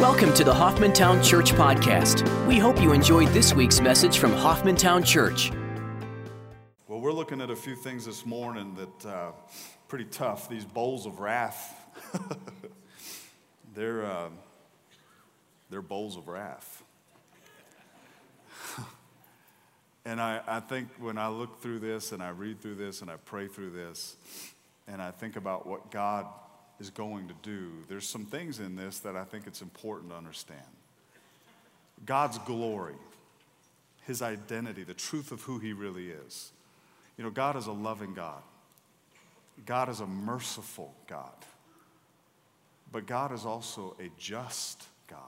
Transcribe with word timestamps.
Welcome 0.00 0.32
to 0.32 0.44
the 0.44 0.54
Hoffmantown 0.54 1.22
Church 1.22 1.52
Podcast. 1.52 2.26
We 2.46 2.58
hope 2.58 2.80
you 2.80 2.94
enjoyed 2.94 3.28
this 3.28 3.52
week's 3.52 3.82
message 3.82 4.16
from 4.16 4.32
Hoffmantown 4.32 5.04
Church. 5.04 5.52
Well, 6.88 7.00
we're 7.00 7.12
looking 7.12 7.42
at 7.42 7.50
a 7.50 7.54
few 7.54 7.76
things 7.76 8.06
this 8.06 8.24
morning 8.24 8.74
that 8.76 9.06
uh, 9.06 9.32
pretty 9.88 10.06
tough. 10.06 10.48
These 10.48 10.64
bowls 10.64 11.04
of 11.04 11.20
wrath. 11.20 11.74
they're 13.74 14.06
uh, 14.06 14.30
they're 15.68 15.82
bowls 15.82 16.16
of 16.16 16.28
wrath. 16.28 16.82
and 20.06 20.18
I, 20.18 20.40
I 20.46 20.60
think 20.60 20.88
when 20.98 21.18
I 21.18 21.28
look 21.28 21.60
through 21.60 21.80
this 21.80 22.12
and 22.12 22.22
I 22.22 22.30
read 22.30 22.62
through 22.62 22.76
this 22.76 23.02
and 23.02 23.10
I 23.10 23.16
pray 23.26 23.48
through 23.48 23.72
this, 23.72 24.16
and 24.88 25.02
I 25.02 25.10
think 25.10 25.36
about 25.36 25.66
what 25.66 25.90
God 25.90 26.24
is 26.80 26.90
going 26.90 27.28
to 27.28 27.34
do, 27.42 27.70
there's 27.88 28.08
some 28.08 28.24
things 28.24 28.58
in 28.58 28.74
this 28.74 29.00
that 29.00 29.14
I 29.14 29.24
think 29.24 29.46
it's 29.46 29.60
important 29.60 30.10
to 30.10 30.16
understand. 30.16 30.60
God's 32.06 32.38
glory, 32.38 32.94
His 34.06 34.22
identity, 34.22 34.82
the 34.82 34.94
truth 34.94 35.30
of 35.30 35.42
who 35.42 35.58
He 35.58 35.72
really 35.72 36.10
is. 36.10 36.52
You 37.18 37.24
know, 37.24 37.30
God 37.30 37.56
is 37.56 37.66
a 37.66 37.72
loving 37.72 38.14
God, 38.14 38.42
God 39.66 39.88
is 39.90 40.00
a 40.00 40.06
merciful 40.06 40.94
God, 41.06 41.44
but 42.90 43.06
God 43.06 43.32
is 43.32 43.44
also 43.44 43.94
a 44.00 44.10
just 44.18 44.82
God. 45.06 45.18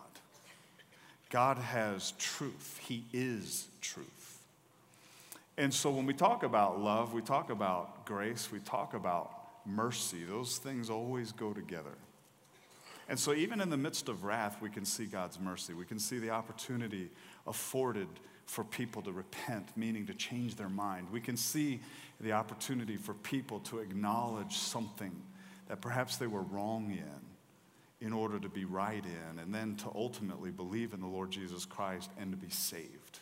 God 1.29 1.59
has 1.59 2.12
truth, 2.19 2.80
He 2.82 3.05
is 3.12 3.69
truth. 3.82 4.38
And 5.59 5.73
so 5.73 5.91
when 5.91 6.07
we 6.07 6.15
talk 6.15 6.45
about 6.45 6.80
love, 6.80 7.12
we 7.12 7.21
talk 7.21 7.51
about 7.51 8.07
grace, 8.07 8.51
we 8.51 8.59
talk 8.60 8.95
about 8.95 9.41
mercy, 9.66 10.25
those 10.25 10.59
things 10.59 10.91
always 10.91 11.33
go 11.33 11.52
together. 11.52 11.97
And 13.09 13.19
so, 13.19 13.34
even 13.34 13.61
in 13.61 13.69
the 13.69 13.77
midst 13.77 14.09
of 14.09 14.25
wrath, 14.25 14.62
we 14.62 14.71
can 14.71 14.85
see 14.85 15.07
God's 15.07 15.38
mercy. 15.38 15.74
We 15.74 15.85
can 15.85 15.99
see 15.99 16.19
the 16.19 16.30
opportunity 16.30 17.10
afforded 17.46 18.09
for 18.46 18.65
people 18.65 19.02
to 19.02 19.13
repent, 19.13 19.69
meaning 19.77 20.07
to 20.07 20.15
change 20.15 20.57
their 20.57 20.69
mind. 20.69 21.09
We 21.10 21.21
can 21.21 21.37
see 21.37 21.80
the 22.21 22.32
opportunity 22.32 22.96
for 22.96 23.15
people 23.15 23.60
to 23.60 23.79
acknowledge 23.79 24.57
something 24.57 25.13
that 25.69 25.80
perhaps 25.80 26.16
they 26.16 26.26
were 26.26 26.43
wrong 26.43 26.91
in 26.91 28.07
in 28.07 28.13
order 28.13 28.38
to 28.41 28.49
be 28.49 28.65
right 28.65 29.04
in, 29.04 29.38
and 29.38 29.54
then 29.54 29.76
to 29.76 29.91
ultimately 29.95 30.51
believe 30.51 30.93
in 30.93 31.01
the 31.01 31.07
Lord 31.07 31.30
Jesus 31.30 31.65
Christ 31.65 32.10
and 32.19 32.32
to 32.32 32.37
be 32.37 32.51
saved. 32.51 33.21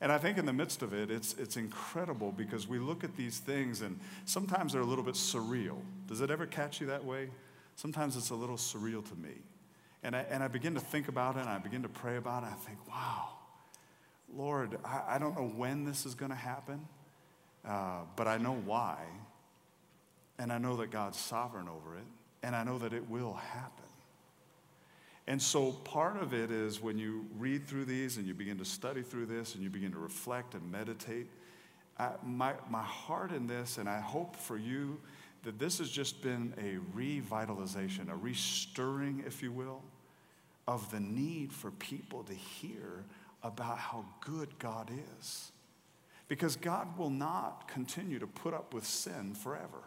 And 0.00 0.12
I 0.12 0.18
think 0.18 0.36
in 0.36 0.44
the 0.44 0.52
midst 0.52 0.82
of 0.82 0.92
it, 0.92 1.10
it's, 1.10 1.34
it's 1.38 1.56
incredible 1.56 2.30
because 2.30 2.68
we 2.68 2.78
look 2.78 3.02
at 3.02 3.16
these 3.16 3.38
things 3.38 3.80
and 3.80 3.98
sometimes 4.26 4.72
they're 4.72 4.82
a 4.82 4.86
little 4.86 5.04
bit 5.04 5.14
surreal. 5.14 5.78
Does 6.06 6.20
it 6.20 6.30
ever 6.30 6.46
catch 6.46 6.80
you 6.80 6.88
that 6.88 7.04
way? 7.04 7.30
Sometimes 7.76 8.16
it's 8.16 8.30
a 8.30 8.34
little 8.34 8.56
surreal 8.56 9.06
to 9.08 9.14
me. 9.16 9.34
And 10.02 10.14
I, 10.14 10.26
and 10.30 10.42
I 10.42 10.48
begin 10.48 10.74
to 10.74 10.80
think 10.80 11.08
about 11.08 11.36
it 11.36 11.40
and 11.40 11.48
I 11.48 11.58
begin 11.58 11.82
to 11.82 11.88
pray 11.88 12.16
about 12.16 12.42
it. 12.42 12.50
I 12.50 12.54
think, 12.66 12.78
wow, 12.86 13.28
Lord, 14.34 14.78
I, 14.84 15.14
I 15.14 15.18
don't 15.18 15.34
know 15.34 15.48
when 15.56 15.84
this 15.84 16.04
is 16.04 16.14
going 16.14 16.30
to 16.30 16.36
happen, 16.36 16.86
uh, 17.66 18.00
but 18.16 18.28
I 18.28 18.36
know 18.36 18.60
why. 18.66 18.98
And 20.38 20.52
I 20.52 20.58
know 20.58 20.76
that 20.76 20.90
God's 20.90 21.18
sovereign 21.18 21.68
over 21.68 21.96
it. 21.96 22.04
And 22.42 22.54
I 22.54 22.64
know 22.64 22.78
that 22.78 22.92
it 22.92 23.08
will 23.08 23.32
happen. 23.32 23.85
And 25.28 25.42
so 25.42 25.72
part 25.72 26.22
of 26.22 26.32
it 26.32 26.50
is 26.50 26.80
when 26.80 26.98
you 26.98 27.26
read 27.36 27.66
through 27.66 27.86
these 27.86 28.16
and 28.16 28.26
you 28.26 28.34
begin 28.34 28.58
to 28.58 28.64
study 28.64 29.02
through 29.02 29.26
this 29.26 29.54
and 29.54 29.64
you 29.64 29.70
begin 29.70 29.90
to 29.92 29.98
reflect 29.98 30.54
and 30.54 30.70
meditate, 30.70 31.26
I, 31.98 32.10
my, 32.24 32.54
my 32.70 32.82
heart 32.82 33.32
in 33.32 33.46
this, 33.46 33.78
and 33.78 33.88
I 33.88 34.00
hope 34.00 34.36
for 34.36 34.56
you 34.56 35.00
that 35.42 35.58
this 35.58 35.78
has 35.78 35.90
just 35.90 36.22
been 36.22 36.54
a 36.58 36.78
revitalization, 36.96 38.10
a 38.10 38.16
restirring, 38.16 39.24
if 39.26 39.42
you 39.42 39.50
will, 39.50 39.82
of 40.68 40.90
the 40.90 41.00
need 41.00 41.52
for 41.52 41.70
people 41.72 42.22
to 42.24 42.34
hear 42.34 43.04
about 43.42 43.78
how 43.78 44.04
good 44.20 44.48
God 44.58 44.90
is. 45.18 45.52
Because 46.28 46.56
God 46.56 46.98
will 46.98 47.10
not 47.10 47.68
continue 47.68 48.18
to 48.18 48.26
put 48.26 48.52
up 48.52 48.74
with 48.74 48.84
sin 48.84 49.34
forever. 49.34 49.82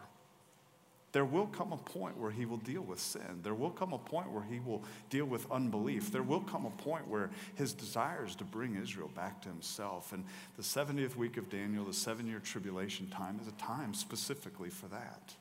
There 1.12 1.24
will 1.24 1.46
come 1.46 1.72
a 1.72 1.76
point 1.76 2.16
where 2.16 2.30
he 2.30 2.46
will 2.46 2.58
deal 2.58 2.82
with 2.82 3.00
sin. 3.00 3.40
There 3.42 3.54
will 3.54 3.70
come 3.70 3.92
a 3.92 3.98
point 3.98 4.30
where 4.30 4.44
he 4.44 4.60
will 4.60 4.84
deal 5.08 5.24
with 5.24 5.50
unbelief. 5.50 6.12
There 6.12 6.22
will 6.22 6.40
come 6.40 6.66
a 6.66 6.82
point 6.82 7.08
where 7.08 7.30
his 7.56 7.72
desires 7.72 8.36
to 8.36 8.44
bring 8.44 8.76
Israel 8.76 9.10
back 9.16 9.42
to 9.42 9.48
himself. 9.48 10.12
And 10.12 10.24
the 10.56 10.62
70th 10.62 11.16
week 11.16 11.36
of 11.36 11.50
Daniel, 11.50 11.84
the 11.84 11.92
seven 11.92 12.28
year 12.28 12.38
tribulation 12.38 13.08
time, 13.08 13.40
is 13.42 13.48
a 13.48 13.52
time 13.52 13.92
specifically 13.92 14.70
for 14.70 14.86
that. 14.86 15.34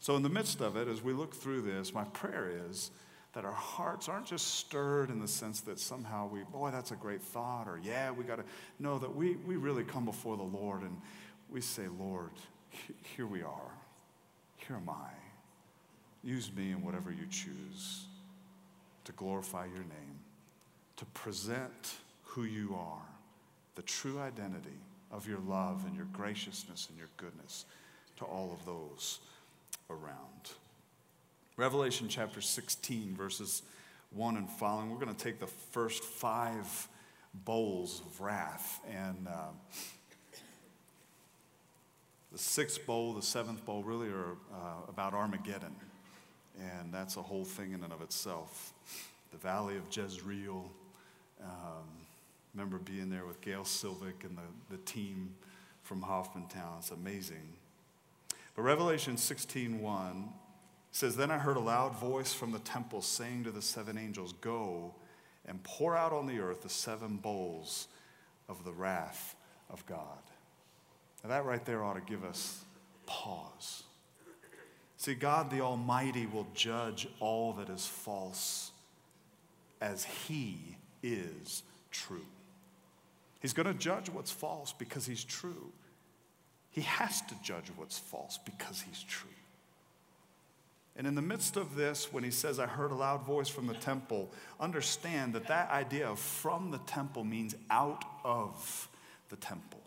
So, 0.00 0.14
in 0.14 0.22
the 0.22 0.28
midst 0.28 0.60
of 0.60 0.76
it, 0.76 0.86
as 0.86 1.02
we 1.02 1.12
look 1.12 1.34
through 1.34 1.62
this, 1.62 1.92
my 1.92 2.04
prayer 2.04 2.48
is 2.70 2.92
that 3.32 3.44
our 3.44 3.50
hearts 3.50 4.08
aren't 4.08 4.26
just 4.26 4.54
stirred 4.54 5.10
in 5.10 5.20
the 5.20 5.28
sense 5.28 5.60
that 5.62 5.80
somehow 5.80 6.28
we, 6.28 6.44
boy, 6.44 6.70
that's 6.70 6.92
a 6.92 6.96
great 6.96 7.22
thought, 7.22 7.66
or 7.66 7.80
yeah, 7.82 8.10
we 8.12 8.24
got 8.24 8.36
to 8.36 8.44
know 8.78 8.98
that 8.98 9.14
we, 9.14 9.34
we 9.46 9.56
really 9.56 9.84
come 9.84 10.04
before 10.04 10.36
the 10.36 10.42
Lord 10.42 10.82
and 10.82 10.96
we 11.50 11.60
say, 11.60 11.88
Lord, 11.98 12.30
here 13.16 13.26
we 13.26 13.42
are. 13.42 13.77
Here 14.68 14.76
am 14.76 14.90
I. 14.90 15.08
Use 16.22 16.52
me 16.54 16.72
in 16.72 16.84
whatever 16.84 17.10
you 17.10 17.26
choose 17.30 18.04
to 19.04 19.12
glorify 19.12 19.64
your 19.64 19.78
name, 19.78 20.18
to 20.96 21.06
present 21.06 21.96
who 22.22 22.44
you 22.44 22.76
are, 22.78 23.06
the 23.76 23.82
true 23.82 24.20
identity 24.20 24.78
of 25.10 25.26
your 25.26 25.38
love 25.38 25.84
and 25.86 25.96
your 25.96 26.04
graciousness 26.12 26.88
and 26.90 26.98
your 26.98 27.08
goodness 27.16 27.64
to 28.18 28.24
all 28.26 28.52
of 28.52 28.66
those 28.66 29.20
around. 29.88 30.50
Revelation 31.56 32.06
chapter 32.06 32.42
16, 32.42 33.16
verses 33.16 33.62
1 34.12 34.36
and 34.36 34.50
following, 34.50 34.90
we're 34.90 35.00
going 35.00 35.14
to 35.14 35.24
take 35.24 35.40
the 35.40 35.46
first 35.46 36.04
five 36.04 36.88
bowls 37.32 38.02
of 38.04 38.20
wrath 38.20 38.80
and. 38.86 39.26
Uh, 39.26 39.46
the 42.38 42.44
sixth 42.44 42.86
bowl, 42.86 43.14
the 43.14 43.22
seventh 43.22 43.64
bowl 43.66 43.82
really 43.82 44.06
are 44.06 44.36
uh, 44.54 44.88
about 44.88 45.12
Armageddon. 45.12 45.74
And 46.56 46.94
that's 46.94 47.16
a 47.16 47.22
whole 47.22 47.44
thing 47.44 47.72
in 47.72 47.82
and 47.82 47.92
of 47.92 48.00
itself. 48.00 48.72
The 49.32 49.38
Valley 49.38 49.76
of 49.76 49.84
Jezreel. 49.90 50.70
Um, 51.42 51.88
remember 52.54 52.78
being 52.78 53.10
there 53.10 53.26
with 53.26 53.40
Gail 53.40 53.62
Silvick 53.62 54.22
and 54.22 54.38
the, 54.38 54.76
the 54.76 54.76
team 54.84 55.34
from 55.82 56.00
Hoffmantown. 56.00 56.78
It's 56.78 56.92
amazing. 56.92 57.54
But 58.54 58.62
Revelation 58.62 59.16
16:1 59.16 60.28
says, 60.92 61.16
Then 61.16 61.32
I 61.32 61.38
heard 61.38 61.56
a 61.56 61.60
loud 61.60 61.96
voice 61.96 62.32
from 62.32 62.52
the 62.52 62.60
temple 62.60 63.02
saying 63.02 63.44
to 63.44 63.50
the 63.50 63.62
seven 63.62 63.98
angels, 63.98 64.32
Go 64.40 64.94
and 65.44 65.60
pour 65.64 65.96
out 65.96 66.12
on 66.12 66.26
the 66.26 66.38
earth 66.38 66.62
the 66.62 66.68
seven 66.68 67.16
bowls 67.16 67.88
of 68.48 68.64
the 68.64 68.72
wrath 68.72 69.34
of 69.68 69.84
God. 69.86 70.22
Now, 71.22 71.30
that 71.30 71.44
right 71.44 71.64
there 71.64 71.82
ought 71.82 71.94
to 71.94 72.00
give 72.00 72.24
us 72.24 72.64
pause. 73.06 73.82
See, 74.96 75.14
God 75.14 75.50
the 75.50 75.60
Almighty 75.60 76.26
will 76.26 76.46
judge 76.54 77.08
all 77.20 77.52
that 77.54 77.68
is 77.68 77.86
false 77.86 78.70
as 79.80 80.04
He 80.04 80.76
is 81.02 81.62
true. 81.90 82.26
He's 83.40 83.52
going 83.52 83.66
to 83.66 83.74
judge 83.74 84.10
what's 84.10 84.30
false 84.30 84.72
because 84.72 85.06
He's 85.06 85.24
true. 85.24 85.72
He 86.70 86.82
has 86.82 87.22
to 87.22 87.34
judge 87.42 87.70
what's 87.76 87.98
false 87.98 88.38
because 88.44 88.82
He's 88.82 89.02
true. 89.02 89.30
And 90.96 91.06
in 91.06 91.14
the 91.14 91.22
midst 91.22 91.56
of 91.56 91.76
this, 91.76 92.12
when 92.12 92.24
he 92.24 92.32
says, 92.32 92.58
I 92.58 92.66
heard 92.66 92.90
a 92.90 92.94
loud 92.96 93.22
voice 93.22 93.48
from 93.48 93.68
the 93.68 93.74
temple, 93.74 94.28
understand 94.58 95.32
that 95.34 95.46
that 95.46 95.70
idea 95.70 96.08
of 96.08 96.18
from 96.18 96.72
the 96.72 96.78
temple 96.78 97.22
means 97.22 97.54
out 97.70 98.04
of 98.24 98.88
the 99.28 99.36
temple 99.36 99.78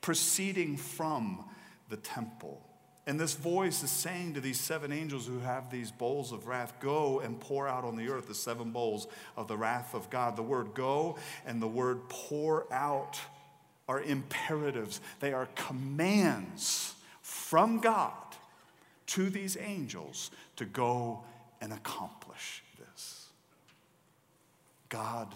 proceeding 0.00 0.76
from 0.76 1.44
the 1.88 1.96
temple. 1.96 2.62
And 3.06 3.18
this 3.18 3.34
voice 3.34 3.82
is 3.82 3.90
saying 3.90 4.34
to 4.34 4.40
these 4.40 4.60
seven 4.60 4.92
angels 4.92 5.26
who 5.26 5.40
have 5.40 5.70
these 5.70 5.90
bowls 5.90 6.32
of 6.32 6.46
wrath, 6.46 6.74
Go 6.80 7.20
and 7.20 7.40
pour 7.40 7.66
out 7.66 7.84
on 7.84 7.96
the 7.96 8.08
earth 8.08 8.28
the 8.28 8.34
seven 8.34 8.70
bowls 8.70 9.08
of 9.36 9.48
the 9.48 9.56
wrath 9.56 9.94
of 9.94 10.10
God. 10.10 10.36
The 10.36 10.42
word 10.42 10.74
go 10.74 11.16
and 11.46 11.60
the 11.60 11.66
word 11.66 12.08
pour 12.08 12.72
out 12.72 13.18
are 13.88 14.00
imperatives, 14.00 15.00
they 15.18 15.32
are 15.32 15.48
commands 15.56 16.94
from 17.22 17.80
God 17.80 18.12
to 19.06 19.28
these 19.28 19.56
angels 19.60 20.30
to 20.54 20.64
go 20.64 21.24
and 21.60 21.72
accomplish 21.72 22.62
this. 22.78 23.26
God 24.88 25.34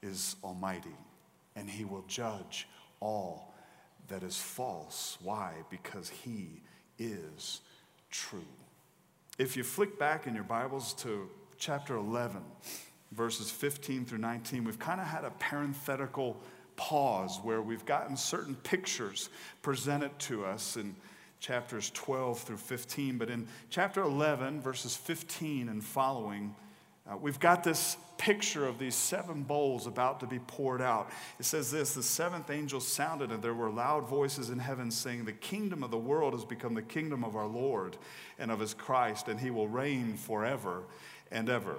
is 0.00 0.36
almighty, 0.44 0.96
and 1.56 1.68
he 1.68 1.84
will 1.84 2.04
judge 2.06 2.68
all 3.00 3.52
that 4.08 4.22
is 4.22 4.36
false. 4.36 5.18
Why? 5.22 5.52
Because 5.70 6.08
he 6.08 6.62
is 6.98 7.60
true. 8.10 8.40
If 9.38 9.56
you 9.56 9.64
flick 9.64 9.98
back 9.98 10.26
in 10.26 10.34
your 10.34 10.44
Bibles 10.44 10.94
to 10.94 11.28
chapter 11.58 11.96
11, 11.96 12.40
verses 13.12 13.50
15 13.50 14.04
through 14.04 14.18
19, 14.18 14.64
we've 14.64 14.78
kind 14.78 15.00
of 15.00 15.06
had 15.06 15.24
a 15.24 15.30
parenthetical 15.30 16.40
pause 16.76 17.40
where 17.42 17.62
we've 17.62 17.84
gotten 17.84 18.16
certain 18.16 18.54
pictures 18.54 19.28
presented 19.62 20.16
to 20.20 20.44
us 20.44 20.76
in 20.76 20.94
chapters 21.40 21.90
12 21.90 22.40
through 22.40 22.56
15. 22.56 23.18
But 23.18 23.30
in 23.30 23.46
chapter 23.70 24.02
11, 24.02 24.60
verses 24.60 24.96
15 24.96 25.68
and 25.68 25.82
following, 25.84 26.54
Uh, 27.10 27.16
we've 27.16 27.38
got 27.38 27.62
this 27.62 27.96
picture 28.18 28.66
of 28.66 28.78
these 28.78 28.94
seven 28.94 29.42
bowls 29.42 29.86
about 29.86 30.20
to 30.20 30.26
be 30.26 30.38
poured 30.38 30.82
out. 30.82 31.10
It 31.38 31.44
says 31.44 31.70
this 31.70 31.94
The 31.94 32.02
seventh 32.02 32.50
angel 32.50 32.80
sounded, 32.80 33.30
and 33.30 33.42
there 33.42 33.54
were 33.54 33.70
loud 33.70 34.08
voices 34.08 34.50
in 34.50 34.58
heaven 34.58 34.90
saying, 34.90 35.24
The 35.24 35.32
kingdom 35.32 35.82
of 35.82 35.90
the 35.90 35.98
world 35.98 36.34
has 36.34 36.44
become 36.44 36.74
the 36.74 36.82
kingdom 36.82 37.24
of 37.24 37.36
our 37.36 37.46
Lord 37.46 37.96
and 38.38 38.50
of 38.50 38.60
his 38.60 38.74
Christ, 38.74 39.28
and 39.28 39.38
he 39.38 39.50
will 39.50 39.68
reign 39.68 40.16
forever 40.16 40.82
and 41.30 41.48
ever. 41.48 41.76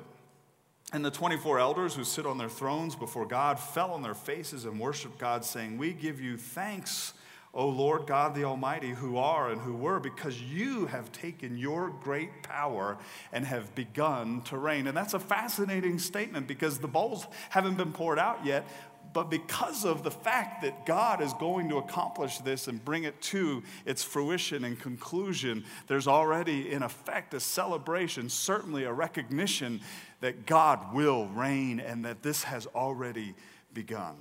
And 0.94 1.04
the 1.04 1.12
24 1.12 1.60
elders 1.60 1.96
who 1.96 2.06
sit 2.06 2.26
on 2.26 2.38
their 2.38 2.48
thrones 2.48 2.96
before 2.96 3.26
God 3.26 3.60
fell 3.60 3.92
on 3.92 4.04
their 4.04 4.14
faces 4.14 4.64
and 4.64 4.80
worshiped 4.80 5.18
God, 5.18 5.44
saying, 5.44 5.78
We 5.78 5.92
give 5.92 6.22
you 6.22 6.38
thanks. 6.38 7.14
O 7.58 7.68
Lord 7.68 8.06
God 8.06 8.36
the 8.36 8.44
Almighty, 8.44 8.92
who 8.92 9.18
are 9.18 9.50
and 9.50 9.60
who 9.60 9.74
were, 9.74 10.00
because 10.00 10.40
you 10.40 10.86
have 10.86 11.12
taken 11.12 11.58
your 11.58 11.90
great 11.90 12.44
power 12.44 13.00
and 13.34 13.44
have 13.44 13.74
begun 13.74 14.42
to 14.44 14.60
reign. 14.60 14.86
And 14.86 14.96
that's 14.96 15.16
a 15.16 15.20
fascinating 15.20 15.98
statement 15.98 16.48
because 16.48 16.78
the 16.78 16.88
bowls 16.88 17.26
haven't 17.50 17.76
been 17.76 17.92
poured 17.92 18.20
out 18.20 18.46
yet, 18.46 18.68
but 19.12 19.32
because 19.32 19.86
of 19.86 20.04
the 20.04 20.12
fact 20.12 20.62
that 20.62 20.86
God 20.86 21.20
is 21.20 21.34
going 21.34 21.70
to 21.70 21.78
accomplish 21.78 22.38
this 22.38 22.68
and 22.68 22.84
bring 22.86 23.06
it 23.06 23.20
to 23.24 23.64
its 23.88 24.04
fruition 24.04 24.64
and 24.64 24.80
conclusion, 24.80 25.66
there's 25.88 26.08
already, 26.08 26.72
in 26.72 26.84
effect, 26.84 27.34
a 27.34 27.40
celebration, 27.40 28.30
certainly 28.30 28.84
a 28.84 28.94
recognition 28.94 29.82
that 30.22 30.46
God 30.46 30.94
will 30.94 31.26
reign 31.30 31.80
and 31.80 32.06
that 32.06 32.22
this 32.22 32.44
has 32.44 32.68
already 32.68 33.34
begun. 33.74 34.16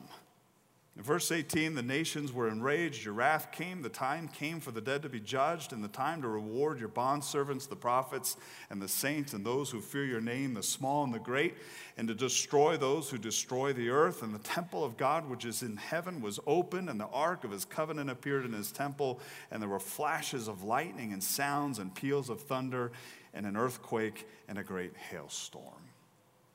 In 0.96 1.02
verse 1.02 1.30
18, 1.30 1.74
the 1.74 1.82
nations 1.82 2.32
were 2.32 2.48
enraged. 2.48 3.04
Your 3.04 3.12
wrath 3.12 3.52
came. 3.52 3.82
The 3.82 3.90
time 3.90 4.28
came 4.28 4.60
for 4.60 4.70
the 4.70 4.80
dead 4.80 5.02
to 5.02 5.10
be 5.10 5.20
judged, 5.20 5.74
and 5.74 5.84
the 5.84 5.88
time 5.88 6.22
to 6.22 6.28
reward 6.28 6.80
your 6.80 6.88
bondservants, 6.88 7.68
the 7.68 7.76
prophets, 7.76 8.38
and 8.70 8.80
the 8.80 8.88
saints, 8.88 9.34
and 9.34 9.44
those 9.44 9.70
who 9.70 9.82
fear 9.82 10.06
your 10.06 10.22
name, 10.22 10.54
the 10.54 10.62
small 10.62 11.04
and 11.04 11.12
the 11.12 11.18
great, 11.18 11.54
and 11.98 12.08
to 12.08 12.14
destroy 12.14 12.78
those 12.78 13.10
who 13.10 13.18
destroy 13.18 13.74
the 13.74 13.90
earth. 13.90 14.22
And 14.22 14.34
the 14.34 14.38
temple 14.38 14.84
of 14.84 14.96
God, 14.96 15.28
which 15.28 15.44
is 15.44 15.62
in 15.62 15.76
heaven, 15.76 16.22
was 16.22 16.40
opened, 16.46 16.88
and 16.88 16.98
the 16.98 17.08
ark 17.08 17.44
of 17.44 17.50
his 17.50 17.66
covenant 17.66 18.08
appeared 18.08 18.46
in 18.46 18.54
his 18.54 18.72
temple. 18.72 19.20
And 19.50 19.60
there 19.60 19.68
were 19.68 19.78
flashes 19.78 20.48
of 20.48 20.64
lightning, 20.64 21.12
and 21.12 21.22
sounds, 21.22 21.78
and 21.78 21.94
peals 21.94 22.30
of 22.30 22.40
thunder, 22.40 22.90
and 23.34 23.44
an 23.44 23.54
earthquake, 23.54 24.26
and 24.48 24.56
a 24.56 24.64
great 24.64 24.96
hailstorm. 24.96 25.90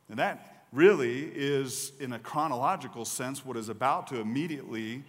And 0.09 0.17
that 0.17 0.60
really 0.71 1.23
is, 1.33 1.91
in 1.99 2.13
a 2.13 2.19
chronological 2.19 3.05
sense, 3.05 3.45
what 3.45 3.57
is 3.57 3.69
about 3.69 4.07
to 4.07 4.19
immediately 4.19 5.03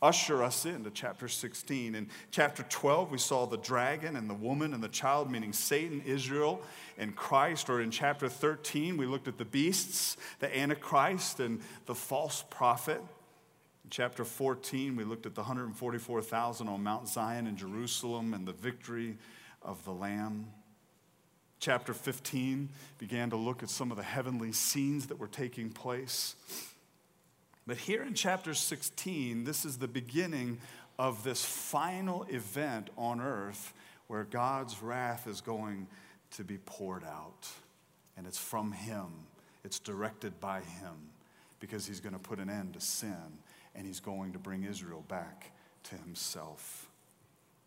usher 0.00 0.42
us 0.42 0.64
into 0.64 0.90
chapter 0.90 1.28
16. 1.28 1.94
In 1.94 2.08
chapter 2.30 2.62
12, 2.64 3.10
we 3.10 3.18
saw 3.18 3.46
the 3.46 3.56
dragon 3.58 4.16
and 4.16 4.30
the 4.30 4.34
woman 4.34 4.74
and 4.74 4.82
the 4.82 4.88
child, 4.88 5.30
meaning 5.30 5.52
Satan, 5.52 6.02
Israel, 6.06 6.60
and 6.98 7.14
Christ. 7.16 7.68
Or 7.68 7.80
in 7.80 7.90
chapter 7.90 8.28
13, 8.28 8.96
we 8.96 9.06
looked 9.06 9.28
at 9.28 9.38
the 9.38 9.44
beasts, 9.44 10.16
the 10.38 10.56
Antichrist, 10.56 11.40
and 11.40 11.60
the 11.86 11.94
false 11.94 12.44
prophet. 12.48 13.00
In 13.84 13.90
chapter 13.90 14.24
14, 14.24 14.94
we 14.94 15.04
looked 15.04 15.26
at 15.26 15.34
the 15.34 15.40
144,000 15.40 16.68
on 16.68 16.82
Mount 16.82 17.08
Zion 17.08 17.46
in 17.46 17.56
Jerusalem 17.56 18.34
and 18.34 18.46
the 18.46 18.52
victory 18.52 19.16
of 19.62 19.84
the 19.84 19.92
Lamb. 19.92 20.46
Chapter 21.60 21.92
15 21.92 22.68
began 22.98 23.30
to 23.30 23.36
look 23.36 23.62
at 23.62 23.70
some 23.70 23.90
of 23.90 23.96
the 23.96 24.02
heavenly 24.02 24.52
scenes 24.52 25.08
that 25.08 25.18
were 25.18 25.26
taking 25.26 25.70
place. 25.70 26.36
But 27.66 27.76
here 27.76 28.02
in 28.02 28.14
chapter 28.14 28.54
16, 28.54 29.44
this 29.44 29.64
is 29.64 29.78
the 29.78 29.88
beginning 29.88 30.58
of 30.98 31.24
this 31.24 31.44
final 31.44 32.24
event 32.30 32.90
on 32.96 33.20
earth 33.20 33.74
where 34.06 34.24
God's 34.24 34.82
wrath 34.82 35.26
is 35.26 35.40
going 35.40 35.86
to 36.32 36.44
be 36.44 36.58
poured 36.58 37.04
out. 37.04 37.48
And 38.16 38.26
it's 38.26 38.38
from 38.38 38.72
Him, 38.72 39.06
it's 39.64 39.78
directed 39.78 40.40
by 40.40 40.60
Him, 40.60 40.94
because 41.60 41.86
He's 41.86 42.00
going 42.00 42.14
to 42.14 42.18
put 42.18 42.38
an 42.38 42.48
end 42.48 42.74
to 42.74 42.80
sin 42.80 43.38
and 43.74 43.86
He's 43.86 44.00
going 44.00 44.32
to 44.32 44.38
bring 44.38 44.64
Israel 44.64 45.04
back 45.08 45.52
to 45.84 45.96
Himself. 45.96 46.88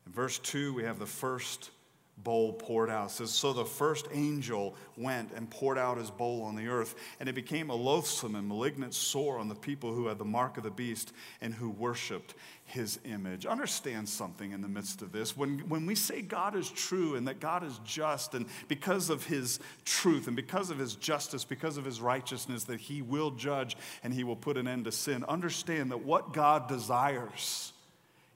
In 0.06 0.14
verse 0.14 0.40
2, 0.40 0.74
we 0.74 0.84
have 0.84 0.98
the 0.98 1.06
first 1.06 1.70
bowl 2.18 2.54
poured 2.54 2.90
out. 2.90 3.12
Says, 3.12 3.32
So 3.32 3.54
the 3.54 3.66
first 3.66 4.08
angel 4.12 4.76
went 4.98 5.32
and 5.34 5.50
poured 5.50 5.78
out 5.78 5.98
his 5.98 6.12
bowl 6.12 6.44
on 6.44 6.56
the 6.56 6.68
earth, 6.68 6.96
and 7.20 7.28
it 7.28 7.34
became 7.34 7.70
a 7.70 7.76
loathsome 7.76 8.36
and 8.36 8.48
malignant 8.48 8.94
sore 8.94 9.40
on 9.40 9.50
the 9.50 9.56
people 9.56 9.94
who 9.94 10.08
had 10.08 10.18
the 10.18 10.26
mark 10.26 10.58
of 10.58 10.64
the 10.64 10.72
beast 10.72 11.14
and 11.42 11.54
who 11.54 11.70
worshiped 11.70 12.36
his 12.66 13.00
image. 13.06 13.46
Understand 13.46 14.08
something 14.08 14.52
in 14.52 14.62
the 14.62 14.68
midst 14.68 15.02
of 15.02 15.12
this. 15.12 15.36
When, 15.36 15.60
when 15.68 15.86
we 15.86 15.96
say 15.96 16.22
God 16.22 16.56
is 16.56 16.70
true 16.70 17.16
and 17.16 17.28
that 17.28 17.40
God 17.40 17.64
is 17.64 17.80
just, 17.84 18.34
and 18.34 18.46
because 18.68 19.10
of 19.10 19.26
his 19.26 19.60
truth 19.84 20.28
and 20.28 20.36
because 20.36 20.70
of 20.70 20.78
his 20.78 20.96
justice, 20.96 21.44
because 21.44 21.78
of 21.78 21.86
his 21.86 22.00
righteousness, 22.00 22.64
that 22.66 22.80
he 22.80 23.02
will 23.02 23.32
judge 23.32 23.76
and 24.04 24.14
he 24.14 24.24
will 24.24 24.36
put 24.36 24.58
an 24.58 24.68
end 24.68 24.86
to 24.86 24.92
sin, 24.92 25.26
understand 25.28 25.92
that 25.92 26.04
what 26.04 26.34
God 26.34 26.68
desires 26.68 27.74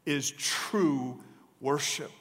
is 0.05 0.31
true 0.31 1.23
worship. 1.61 2.11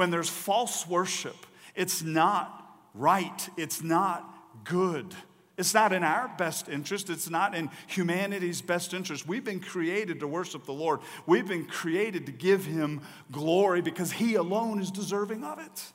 When 0.00 0.08
there's 0.08 0.30
false 0.30 0.88
worship, 0.88 1.36
it's 1.74 2.02
not 2.02 2.74
right, 2.94 3.50
it's 3.58 3.82
not 3.82 4.64
good. 4.64 5.14
It's 5.58 5.74
not 5.74 5.92
in 5.92 6.02
our 6.02 6.26
best 6.38 6.70
interest. 6.70 7.10
It's 7.10 7.28
not 7.28 7.54
in 7.54 7.68
humanity's 7.86 8.62
best 8.62 8.94
interest. 8.94 9.28
We've 9.28 9.44
been 9.44 9.60
created 9.60 10.20
to 10.20 10.26
worship 10.26 10.64
the 10.64 10.72
Lord. 10.72 11.00
We've 11.26 11.46
been 11.46 11.66
created 11.66 12.24
to 12.24 12.32
give 12.32 12.64
Him 12.64 13.02
glory 13.30 13.82
because 13.82 14.10
He 14.10 14.36
alone 14.36 14.80
is 14.80 14.90
deserving 14.90 15.44
of 15.44 15.58
it. 15.58 15.92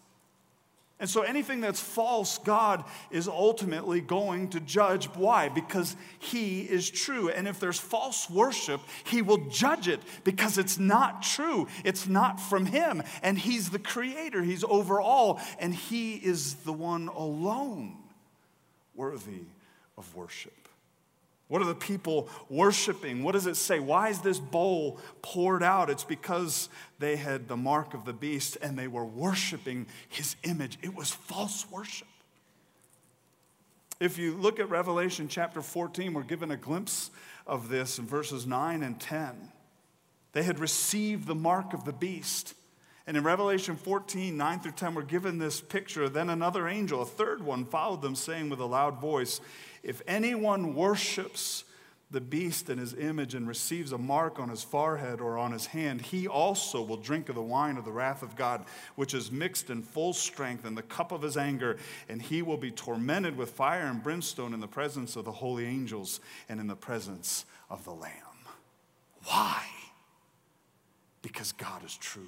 And 1.06 1.10
so 1.12 1.22
anything 1.22 1.62
that's 1.62 1.80
false, 1.80 2.40
God 2.40 2.84
is 3.12 3.28
ultimately 3.28 4.02
going 4.02 4.48
to 4.50 4.60
judge. 4.60 5.06
Why? 5.14 5.50
Because 5.50 5.96
He 6.18 6.62
is 6.62 6.90
true. 6.90 7.30
And 7.30 7.48
if 7.48 7.60
there's 7.60 7.80
false 7.80 8.28
worship, 8.28 8.82
He 9.04 9.22
will 9.22 9.48
judge 9.50 9.88
it 9.88 10.00
because 10.24 10.58
it's 10.58 10.80
not 10.80 11.22
true. 11.22 11.68
It's 11.84 12.08
not 12.08 12.40
from 12.40 12.66
Him. 12.66 13.04
And 13.22 13.38
He's 13.38 13.70
the 13.70 13.78
Creator, 13.78 14.42
He's 14.42 14.64
over 14.64 15.00
all, 15.00 15.40
and 15.60 15.76
He 15.76 16.16
is 16.16 16.56
the 16.56 16.74
one 16.74 17.08
alone 17.10 17.98
worthy 18.96 19.44
of 20.00 20.16
worship. 20.16 20.65
What 21.48 21.62
are 21.62 21.66
the 21.66 21.76
people 21.76 22.28
worshiping? 22.50 23.24
What 23.24 23.34
does 23.34 23.46
it 23.46 23.56
say? 23.56 23.80
Why 23.80 24.10
is 24.10 24.20
this 24.20 24.40
bowl 24.40 25.00
poured 25.22 25.62
out? 25.62 25.92
It's 25.92 26.04
because 26.04 26.70
they 26.98 27.16
had 27.16 27.48
the 27.48 27.58
mark 27.58 27.94
of 27.94 28.04
the 28.04 28.14
beast 28.14 28.58
and 28.62 28.78
they 28.78 28.88
were 28.88 29.06
worshiping 29.06 29.86
his 30.10 30.36
image. 30.44 30.80
It 30.82 30.96
was 30.96 31.12
false 31.12 31.70
worship. 31.70 32.08
If 34.00 34.18
you 34.18 34.36
look 34.36 34.60
at 34.60 34.70
Revelation 34.70 35.28
chapter 35.28 35.62
14, 35.62 36.14
we're 36.14 36.24
given 36.24 36.52
a 36.52 36.58
glimpse 36.58 37.12
of 37.48 37.70
this 37.70 38.00
in 38.00 38.08
verses 38.08 38.46
9 38.46 38.82
and 38.84 39.00
10. 39.00 39.52
They 40.34 40.44
had 40.44 40.60
received 40.60 41.28
the 41.28 41.36
mark 41.36 41.74
of 41.74 41.86
the 41.86 41.94
beast. 41.94 42.56
And 43.08 43.16
in 43.16 43.24
Revelation 43.24 43.76
14, 43.76 44.36
9 44.36 44.60
through 44.60 44.72
10, 44.72 44.96
we're 44.96 45.04
given 45.04 45.38
this 45.38 45.62
picture. 45.62 46.10
Then 46.10 46.30
another 46.30 46.68
angel, 46.68 47.04
a 47.04 47.06
third 47.06 47.44
one, 47.44 47.66
followed 47.66 48.02
them, 48.02 48.16
saying 48.16 48.50
with 48.50 48.60
a 48.60 48.66
loud 48.66 49.00
voice, 49.00 49.42
if 49.84 50.02
anyone 50.08 50.74
worships 50.74 51.66
the 52.12 52.22
beast 52.22 52.70
in 52.70 52.78
his 52.78 52.94
image 52.94 53.36
and 53.36 53.48
receives 53.48 53.92
a 53.92 53.98
mark 53.98 54.40
on 54.40 54.50
his 54.50 54.64
forehead 54.64 55.20
or 55.22 55.38
on 55.38 55.52
his 55.52 55.68
hand, 55.68 56.02
he 56.02 56.28
also 56.28 56.82
will 56.82 56.98
drink 56.98 57.30
of 57.30 57.36
the 57.36 57.42
wine 57.42 57.78
of 57.78 57.86
the 57.86 57.92
wrath 57.92 58.24
of 58.24 58.36
God, 58.36 58.64
which 58.96 59.14
is 59.14 59.32
mixed 59.32 59.70
in 59.70 59.82
full 59.82 60.14
strength 60.14 60.66
in 60.66 60.76
the 60.76 60.82
cup 60.82 61.12
of 61.12 61.22
his 61.22 61.36
anger, 61.36 61.78
and 62.08 62.22
he 62.22 62.42
will 62.42 62.58
be 62.58 62.72
tormented 62.72 63.38
with 63.38 63.52
fire 63.52 63.86
and 63.86 64.02
brimstone 64.02 64.54
in 64.54 64.60
the 64.60 64.68
presence 64.68 65.16
of 65.16 65.26
the 65.26 65.32
holy 65.32 65.66
angels 65.66 66.20
and 66.48 66.60
in 66.60 66.68
the 66.68 66.76
presence 66.76 67.46
of 67.70 67.84
the 67.84 67.94
Lamb. 67.94 68.12
Why? 69.26 69.64
Because 71.22 71.52
God 71.52 71.84
is 71.84 71.98
true, 71.98 72.28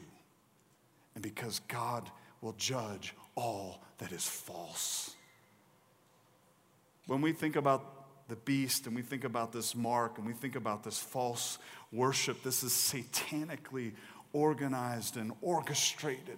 and 1.17 1.24
because 1.24 1.62
God 1.67 2.12
will 2.41 2.53
judge 2.59 3.15
all 3.33 3.81
that 3.97 4.12
is 4.12 4.24
false. 4.24 5.15
When 7.07 7.21
we 7.21 7.31
think 7.31 7.55
about 7.55 8.27
the 8.27 8.36
beast 8.36 8.86
and 8.86 8.95
we 8.95 9.01
think 9.01 9.24
about 9.24 9.51
this 9.51 9.74
mark 9.74 10.19
and 10.19 10.27
we 10.27 10.33
think 10.33 10.55
about 10.55 10.83
this 10.83 11.00
false 11.00 11.57
worship, 11.91 12.43
this 12.43 12.62
is 12.62 12.71
satanically 12.71 13.93
organized 14.31 15.17
and 15.17 15.31
orchestrated. 15.41 16.38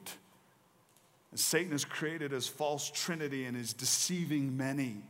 And 1.31 1.39
Satan 1.41 1.73
is 1.73 1.83
created 1.83 2.31
as 2.31 2.47
false 2.47 2.89
trinity 2.89 3.47
and 3.47 3.57
is 3.57 3.73
deceiving 3.73 4.55
many. 4.55 5.03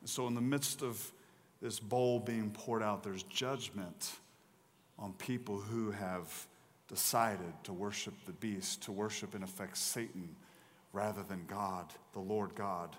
And 0.00 0.08
so, 0.08 0.26
in 0.26 0.34
the 0.34 0.40
midst 0.40 0.80
of 0.82 1.12
this 1.60 1.78
bowl 1.78 2.18
being 2.18 2.50
poured 2.50 2.82
out, 2.82 3.02
there's 3.02 3.24
judgment 3.24 4.12
on 4.98 5.12
people 5.12 5.58
who 5.58 5.90
have 5.90 6.46
decided 6.94 7.52
to 7.64 7.72
worship 7.72 8.14
the 8.24 8.32
beast, 8.32 8.84
to 8.84 8.92
worship, 8.92 9.34
in 9.34 9.42
effect, 9.42 9.76
Satan 9.76 10.36
rather 10.92 11.24
than 11.24 11.44
God, 11.48 11.86
the 12.12 12.20
Lord 12.20 12.54
God 12.54 12.94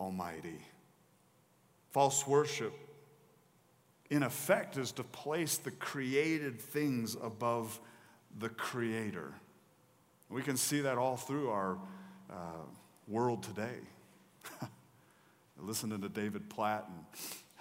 Almighty. 0.00 0.58
False 1.90 2.26
worship, 2.26 2.72
in 4.08 4.22
effect, 4.22 4.78
is 4.78 4.90
to 4.92 5.04
place 5.04 5.58
the 5.58 5.70
created 5.70 6.58
things 6.58 7.14
above 7.22 7.78
the 8.38 8.48
Creator. 8.48 9.34
We 10.30 10.40
can 10.40 10.56
see 10.56 10.80
that 10.80 10.96
all 10.96 11.18
through 11.18 11.50
our 11.50 11.76
uh, 12.30 12.64
world 13.06 13.42
today. 13.42 13.80
Listening 15.58 16.00
to 16.00 16.08
David 16.08 16.48
Platt 16.48 16.88
and 16.88 17.04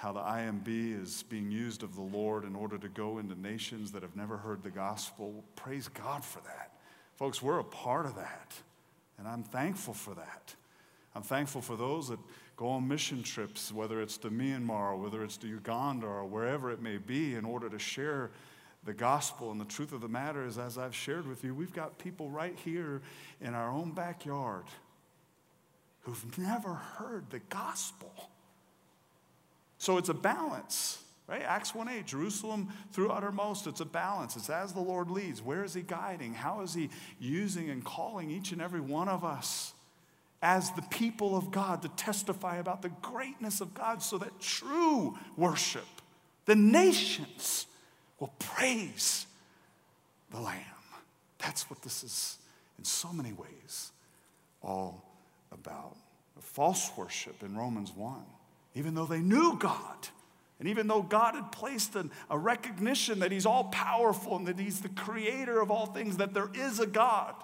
how 0.04 0.12
the 0.12 0.20
IMB 0.20 1.02
is 1.02 1.24
being 1.30 1.50
used 1.50 1.82
of 1.82 1.96
the 1.96 2.02
Lord 2.02 2.44
in 2.44 2.58
order 2.58 2.78
to 2.78 2.90
go 2.90 3.20
into 3.20 3.40
nations 3.40 3.94
that 3.94 4.02
have 4.02 4.18
never 4.18 4.36
heard 4.36 4.62
the 4.62 4.70
gospel. 4.70 5.46
Praise 5.56 5.88
God 5.88 6.26
for 6.26 6.42
that. 6.42 6.74
Folks, 7.16 7.42
we're 7.42 7.60
a 7.60 7.64
part 7.64 8.06
of 8.06 8.16
that, 8.18 8.54
and 9.18 9.26
I'm 9.26 9.44
thankful 9.44 9.94
for 9.94 10.14
that. 10.16 10.56
I'm 11.16 11.22
thankful 11.22 11.62
for 11.62 11.78
those 11.78 12.10
that 12.10 12.20
go 12.58 12.68
on 12.68 12.86
mission 12.86 13.24
trips, 13.24 13.72
whether 13.72 14.02
it's 14.02 14.18
to 14.18 14.30
Myanmar 14.30 14.92
or 14.92 14.98
whether 14.98 15.24
it's 15.24 15.38
to 15.38 15.48
Uganda 15.48 16.06
or 16.06 16.26
wherever 16.26 16.70
it 16.70 16.82
may 16.82 16.98
be, 16.98 17.36
in 17.36 17.46
order 17.46 17.70
to 17.70 17.80
share 17.80 18.30
the 18.84 18.94
gospel. 18.94 19.52
And 19.52 19.62
the 19.62 19.66
truth 19.66 19.94
of 19.94 20.02
the 20.02 20.10
matter 20.10 20.46
is, 20.46 20.58
as 20.58 20.78
I've 20.78 20.94
shared 20.94 21.26
with 21.26 21.46
you, 21.46 21.56
we've 21.56 21.72
got 21.72 21.98
people 21.98 22.30
right 22.30 22.60
here 22.66 23.02
in 23.40 23.54
our 23.54 23.72
own 23.72 23.92
backyard 23.92 24.66
who've 26.02 26.38
never 26.38 26.74
heard 26.74 27.30
the 27.30 27.40
gospel. 27.40 28.32
So 29.84 29.98
it's 29.98 30.08
a 30.08 30.14
balance. 30.14 31.00
Right? 31.28 31.42
Acts 31.42 31.76
1 31.76 31.90
8, 31.90 32.06
Jerusalem 32.06 32.70
throughout 32.94 33.22
her 33.22 33.34
most, 33.34 33.68
it's 33.68 33.82
a 33.82 33.86
balance. 33.86 34.38
It's 34.38 34.50
as 34.50 34.72
the 34.72 34.80
Lord 34.80 35.12
leads. 35.12 35.42
Where 35.42 35.62
is 35.62 35.74
He 35.74 35.82
guiding? 35.82 36.34
How 36.34 36.62
is 36.62 36.74
He 36.74 36.90
using 37.20 37.70
and 37.70 37.84
calling 37.84 38.32
each 38.32 38.54
and 38.54 38.62
every 38.62 38.80
one 38.80 39.10
of 39.10 39.26
us 39.26 39.74
as 40.42 40.72
the 40.72 40.84
people 40.84 41.36
of 41.36 41.52
God 41.52 41.82
to 41.82 41.90
testify 41.90 42.58
about 42.58 42.82
the 42.82 42.92
greatness 43.02 43.60
of 43.60 43.74
God 43.74 44.02
so 44.02 44.18
that 44.20 44.40
true 44.40 45.18
worship, 45.36 45.88
the 46.46 46.56
nations, 46.56 47.66
will 48.22 48.34
praise 48.40 49.26
the 50.32 50.40
Lamb. 50.40 50.62
That's 51.40 51.70
what 51.70 51.82
this 51.82 52.06
is, 52.06 52.38
in 52.80 52.86
so 52.86 53.12
many 53.12 53.34
ways, 53.34 53.92
all 54.62 55.04
about. 55.52 55.98
False 56.40 56.90
worship 56.96 57.44
in 57.44 57.58
Romans 57.58 57.92
1, 57.92 58.24
even 58.76 58.96
though 58.96 59.06
they 59.06 59.20
knew 59.20 59.58
God. 59.58 60.08
And 60.60 60.70
even 60.70 60.88
though 60.88 61.02
God 61.02 61.36
had 61.36 61.52
placed 61.52 61.96
an, 61.96 62.12
a 62.30 62.38
recognition 62.38 63.20
that 63.20 63.32
He's 63.32 63.46
all 63.46 63.66
powerful 63.66 64.38
and 64.38 64.48
that 64.48 64.60
He's 64.60 64.82
the 64.82 64.90
creator 64.90 65.60
of 65.60 65.72
all 65.72 65.88
things, 65.88 66.18
that 66.18 66.34
there 66.34 66.50
is 66.54 66.80
a 66.80 66.88
God, 66.88 67.36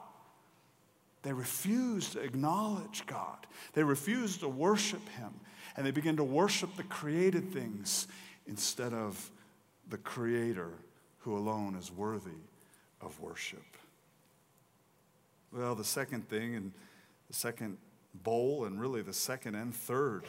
they 1.23 1.33
refused 1.33 2.13
to 2.13 2.21
acknowledge 2.21 3.03
God. 3.05 3.45
They 3.73 3.83
refused 3.83 4.39
to 4.39 4.47
worship 4.47 5.07
Him. 5.09 5.31
And 5.75 5.85
they 5.85 5.91
began 5.91 6.17
to 6.17 6.23
worship 6.23 6.75
the 6.75 6.83
created 6.83 7.53
things 7.53 8.07
instead 8.47 8.93
of 8.93 9.29
the 9.89 9.97
Creator 9.97 10.71
who 11.19 11.37
alone 11.37 11.75
is 11.75 11.91
worthy 11.91 12.31
of 13.01 13.19
worship. 13.19 13.63
Well, 15.51 15.75
the 15.75 15.83
second 15.83 16.29
thing, 16.29 16.55
and 16.55 16.71
the 17.27 17.33
second 17.33 17.77
bowl, 18.23 18.65
and 18.65 18.79
really 18.79 19.01
the 19.01 19.13
second 19.13 19.55
and 19.55 19.73
third 19.73 20.23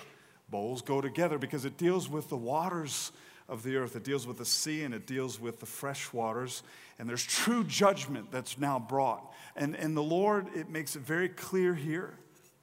bowls 0.51 0.83
go 0.83 1.01
together 1.01 1.39
because 1.39 1.65
it 1.65 1.77
deals 1.77 2.09
with 2.09 2.29
the 2.29 2.37
waters 2.37 3.13
of 3.49 3.63
the 3.63 3.77
earth. 3.77 3.97
It 3.97 4.05
deals 4.05 4.27
with 4.27 4.39
the 4.39 4.45
sea 4.45 4.85
and 4.85 4.95
it 4.95 5.07
deals 5.07 5.41
with 5.41 5.61
the 5.61 5.67
fresh 5.67 6.13
waters. 6.13 6.63
And 6.99 7.09
there's 7.09 7.25
true 7.25 7.65
judgment 7.65 8.31
that's 8.31 8.59
now 8.59 8.79
brought. 8.79 9.33
And, 9.57 9.75
and 9.75 9.97
the 9.97 10.03
Lord, 10.03 10.47
it 10.55 10.71
makes 10.71 10.97
it 10.97 11.03
very 11.03 11.29
clear 11.29 11.75
here 11.75 12.15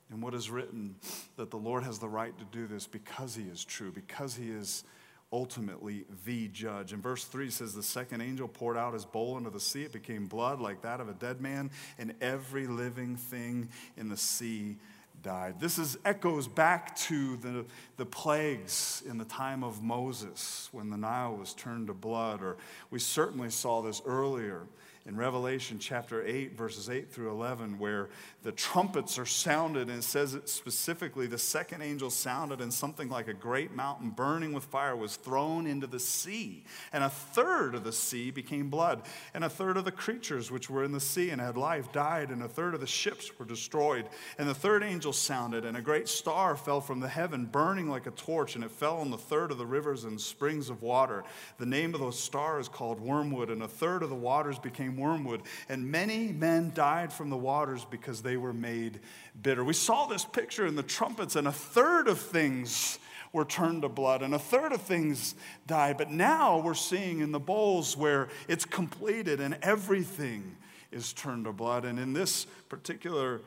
in 0.10 0.22
what 0.22 0.34
is 0.34 0.50
written 0.50 0.96
that 1.36 1.51
the 1.51 1.58
Lord 1.58 1.84
has 1.84 2.00
the 2.00 2.08
right 2.08 2.38
to 2.38 2.46
do 2.46 2.65
this 2.67 2.88
because 2.88 3.36
he 3.36 3.44
is 3.44 3.65
true, 3.65 3.91
because 3.91 4.36
he 4.36 4.50
is 4.50 4.86
ultimately 5.32 6.06
the 6.25 6.48
judge. 6.48 6.94
And 6.94 7.03
verse 7.03 7.25
3 7.25 7.50
says, 7.50 7.74
The 7.74 7.84
second 7.84 8.22
angel 8.22 8.48
poured 8.48 8.77
out 8.77 8.94
his 8.94 9.06
bowl 9.06 9.38
into 9.38 9.50
the 9.50 9.60
sea. 9.60 9.84
It 9.84 9.91
became 9.91 10.27
blood 10.27 10.62
like 10.62 10.82
that 10.84 11.01
of 11.01 11.10
a 11.10 11.13
dead 11.13 11.41
man, 11.41 11.72
and 11.98 12.13
every 12.22 12.67
living 12.67 13.17
thing 13.17 13.70
in 13.98 14.08
the 14.08 14.17
sea 14.17 14.77
died. 15.24 15.59
This 15.59 15.77
is 15.77 15.97
echoes 16.05 16.47
back 16.47 16.95
to 16.97 17.38
the, 17.38 17.65
the 17.97 18.05
plagues 18.05 19.03
in 19.07 19.17
the 19.17 19.25
time 19.25 19.63
of 19.63 19.83
Moses 19.83 20.69
when 20.71 20.89
the 20.89 20.97
Nile 20.97 21.36
was 21.36 21.53
turned 21.53 21.88
to 21.88 21.93
blood, 21.93 22.41
or 22.41 22.57
we 22.91 23.00
certainly 23.00 23.50
saw 23.50 23.81
this 23.81 24.01
earlier 24.05 24.63
in 25.05 25.15
Revelation 25.15 25.79
chapter 25.79 26.25
8, 26.25 26.57
verses 26.57 26.89
8 26.89 27.12
through 27.12 27.31
11, 27.31 27.79
where 27.79 28.09
the 28.48 28.54
trumpets 28.54 29.20
are 29.20 29.25
sounded, 29.25 29.89
and 29.89 30.00
it 30.00 30.04
says 30.06 30.34
it 30.34 30.48
specifically 30.48 31.27
the 31.27 31.38
second 31.38 31.82
angel 31.82 32.10
sounded, 32.10 32.62
and 32.62 32.74
something 32.74 33.10
like 33.10 33.27
a 33.27 33.34
great 33.34 33.75
mountain 33.75 34.10
burning 34.10 34.54
with 34.54 34.63
fire 34.63 34.96
was 34.96 35.18
thrown 35.18 35.68
into 35.68 35.86
the 35.86 36.00
sea. 36.00 36.63
And 36.94 37.04
a 37.04 37.10
third 37.10 37.75
of 37.75 37.84
the 37.84 37.92
sea 37.92 38.32
became 38.32 38.70
blood, 38.70 39.01
and 39.34 39.44
a 39.44 39.50
third 39.50 39.75
of 39.75 39.84
the 39.84 39.92
creatures 39.92 40.50
which 40.50 40.70
were 40.70 40.86
in 40.86 40.94
the 40.94 41.01
sea 41.01 41.30
and 41.32 41.42
had 41.42 41.58
life 41.58 41.92
died, 41.92 42.30
and 42.30 42.42
a 42.42 42.48
third 42.48 42.74
of 42.74 42.80
the 42.80 42.88
ships 42.88 43.38
were 43.38 43.44
destroyed. 43.44 44.08
And 44.38 44.48
the 44.48 44.54
third 44.54 44.82
angel 44.82 45.12
sounded, 45.12 45.66
and 45.66 45.75
a 45.75 45.82
great 45.82 46.08
star 46.08 46.56
fell 46.56 46.80
from 46.80 47.01
the 47.01 47.10
heaven, 47.10 47.48
burning 47.48 47.89
like 47.89 48.08
a 48.08 48.12
torch, 48.12 48.56
and 48.56 48.63
it 48.63 48.72
fell 48.72 49.00
on 49.00 49.12
the 49.12 49.18
third 49.18 49.51
of 49.51 49.58
the 49.58 49.66
rivers 49.66 50.06
and 50.06 50.22
springs 50.22 50.70
of 50.70 50.82
water. 50.82 51.25
The 51.58 51.66
name 51.66 51.94
of 51.94 52.00
those 52.00 52.18
stars 52.18 52.68
is 52.68 52.70
called 52.70 53.01
Wormwood, 53.01 53.50
and 53.50 53.62
a 53.62 53.68
third 53.68 54.04
of 54.04 54.10
the 54.10 54.16
waters 54.16 54.58
became 54.58 54.96
wormwood. 54.96 55.42
And 55.68 55.92
many 55.92 56.30
men 56.32 56.72
died 56.74 57.12
from 57.12 57.30
the 57.30 57.36
waters 57.36 57.84
because 57.84 58.22
they 58.22 58.37
were 58.38 58.53
made 58.53 59.00
bitter. 59.41 59.63
We 59.63 59.74
saw 59.74 60.06
this 60.06 60.25
picture 60.25 60.65
in 60.65 60.75
the 60.75 60.84
trumpets, 60.84 61.36
and 61.36 61.48
a 61.48 61.51
third 61.51 62.08
of 62.08 62.20
things 62.20 63.00
were 63.34 63.46
turned 63.46 63.82
to 63.82 63.89
blood, 63.89 64.22
and 64.22 64.34
a 64.34 64.39
third 64.39 64.72
of 64.72 64.82
things 64.82 65.36
died. 65.65 65.98
But 65.98 66.12
now 66.12 66.60
we're 66.60 66.74
seeing 66.74 67.20
in 67.20 67.32
the 67.32 67.39
bowls 67.39 67.98
where 67.98 68.29
it's 68.48 68.65
completed 68.65 69.39
and 69.39 69.58
everything 69.62 70.56
is 70.91 71.13
turned 71.13 71.46
to 71.46 71.51
blood. 71.51 71.86
And 71.86 72.00
in 72.00 72.13
this 72.13 72.46
particular 72.70 73.41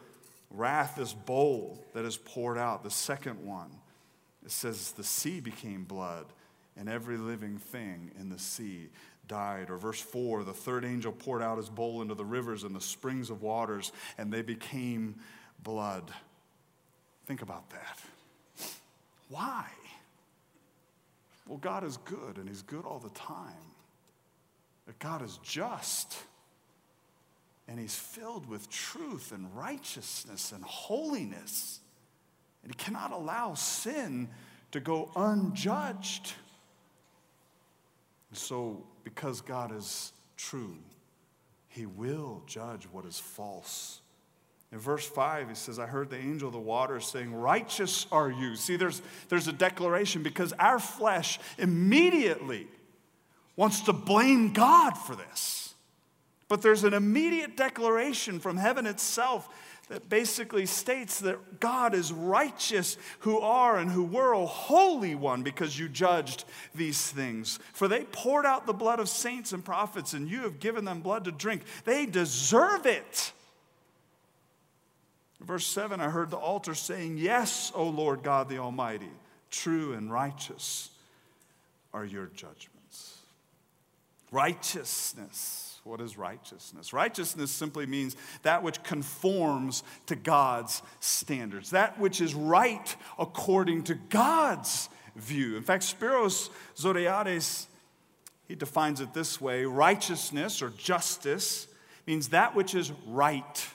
wrath, 0.51 0.95
this 0.97 1.13
bowl 1.13 1.85
that 1.95 2.05
is 2.05 2.17
poured 2.17 2.59
out, 2.59 2.83
the 2.83 2.91
second 2.91 3.45
one, 3.45 3.71
it 4.45 4.51
says 4.51 4.93
the 4.93 5.05
sea 5.05 5.41
became 5.41 5.85
blood 5.85 6.27
and 6.77 6.89
every 6.89 7.17
living 7.17 7.59
thing 7.59 8.11
in 8.19 8.29
the 8.29 8.39
sea 8.39 8.89
died. 9.31 9.71
Or 9.71 9.79
verse 9.79 10.01
4 10.01 10.45
the 10.45 10.53
third 10.53 10.85
angel 10.85 11.13
poured 11.13 11.41
out 11.41 11.57
his 11.57 11.71
bowl 11.71 12.03
into 12.03 12.15
the 12.15 12.25
rivers 12.25 12.65
and 12.65 12.77
the 12.77 12.81
springs 12.81 13.31
of 13.31 13.41
waters, 13.41 13.93
and 14.19 14.31
they 14.31 14.43
became 14.43 15.15
blood. 15.63 16.11
Think 17.25 17.41
about 17.41 17.71
that. 17.71 18.01
Why? 19.29 19.65
Well, 21.47 21.59
God 21.59 21.85
is 21.85 21.97
good, 21.99 22.37
and 22.37 22.49
He's 22.49 22.63
good 22.63 22.85
all 22.85 22.99
the 22.99 23.11
time. 23.11 23.55
God 24.99 25.23
is 25.23 25.39
just, 25.45 26.17
and 27.69 27.79
He's 27.79 27.95
filled 27.95 28.49
with 28.49 28.69
truth 28.69 29.33
and 29.33 29.47
righteousness 29.57 30.53
and 30.53 30.65
holiness. 30.65 31.81
And 32.63 32.73
He 32.73 32.77
cannot 32.77 33.13
allow 33.13 33.55
sin 33.55 34.29
to 34.73 34.81
go 34.81 35.11
unjudged. 35.15 36.35
And 38.31 38.39
so, 38.39 38.85
because 39.05 39.41
God 39.41 39.77
is 39.77 40.13
true, 40.37 40.77
He 41.69 41.87
will 41.87 42.43
judge 42.47 42.85
what 42.91 43.05
is 43.05 43.19
false. 43.19 44.01
In 44.73 44.79
verse 44.79 45.05
5, 45.05 45.49
he 45.49 45.55
says, 45.57 45.81
I 45.81 45.87
heard 45.87 46.11
the 46.11 46.19
angel 46.19 46.47
of 46.47 46.53
the 46.53 46.61
waters 46.61 47.05
saying, 47.07 47.35
Righteous 47.35 48.07
are 48.13 48.31
you. 48.31 48.55
See, 48.55 48.77
there's, 48.77 49.03
there's 49.29 49.49
a 49.49 49.53
declaration 49.53 50.23
because 50.23 50.53
our 50.61 50.79
flesh 50.79 51.41
immediately 51.59 52.69
wants 53.57 53.81
to 53.83 53.93
blame 53.93 54.53
God 54.53 54.93
for 54.93 55.17
this. 55.17 55.75
But 56.47 56.63
there's 56.63 56.85
an 56.85 56.95
immediate 56.95 57.57
declaration 57.57 58.39
from 58.39 58.57
heaven 58.57 58.87
itself 58.87 59.49
that 59.91 60.09
basically 60.09 60.67
states 60.67 61.19
that 61.19 61.59
God 61.59 61.95
is 61.95 62.13
righteous, 62.13 62.97
who 63.21 63.41
are 63.41 63.77
and 63.77 63.91
who 63.91 64.05
were 64.05 64.33
a 64.33 64.47
holy 64.47 65.17
one, 65.17 65.43
because 65.43 65.77
you 65.77 65.89
judged 65.89 66.45
these 66.77 67.11
things. 67.11 67.59
For 67.73 67.89
they 67.89 68.05
poured 68.05 68.47
out 68.47 68.67
the 68.67 68.73
blood 68.73 69.01
of 69.01 69.09
saints 69.09 69.53
and 69.53 69.65
prophets, 69.65 70.13
and 70.13 70.31
you 70.31 70.43
have 70.43 70.61
given 70.61 70.85
them 70.85 71.01
blood 71.01 71.25
to 71.25 71.33
drink. 71.33 71.63
They 71.85 72.07
deserve 72.07 72.87
it. 72.87 73.33
Verse 75.41 75.67
7 75.67 76.01
I 76.01 76.09
heard 76.09 76.31
the 76.31 76.37
altar 76.37 76.77
saying, 76.77 77.19
Yes, 77.19 77.73
O 77.75 77.89
Lord 77.89 78.23
God 78.23 78.49
the 78.49 78.59
Almighty, 78.59 79.11
true 79.51 79.95
and 79.95 80.13
righteous 80.13 80.91
are 81.93 82.05
your 82.05 82.27
judgments. 82.27 83.17
Righteousness 84.31 85.70
what 85.85 86.01
is 86.01 86.19
righteousness? 86.19 86.93
Righteousness 86.93 87.51
simply 87.51 87.87
means 87.87 88.17
that 88.43 88.63
which 88.63 88.83
conforms 88.83 89.83
to 90.07 90.17
God's 90.17 90.83
standards, 91.01 91.71
that 91.71 91.99
which 91.99 92.21
is 92.21 92.35
right 92.35 92.95
according 93.19 93.85
to 93.85 93.95
God's 93.95 94.89
view. 95.17 95.57
In 95.57 95.63
fact, 95.63 95.85
Spiros 95.85 96.51
Zodhiates, 96.77 97.67
he 98.47 98.55
defines 98.55 99.01
it 99.01 99.15
this 99.15 99.41
way 99.41 99.65
righteousness 99.65 100.61
or 100.61 100.71
justice 100.71 101.67
means 102.07 102.29
that 102.29 102.55
which 102.55 102.75
is 102.75 102.93
right, 103.07 103.69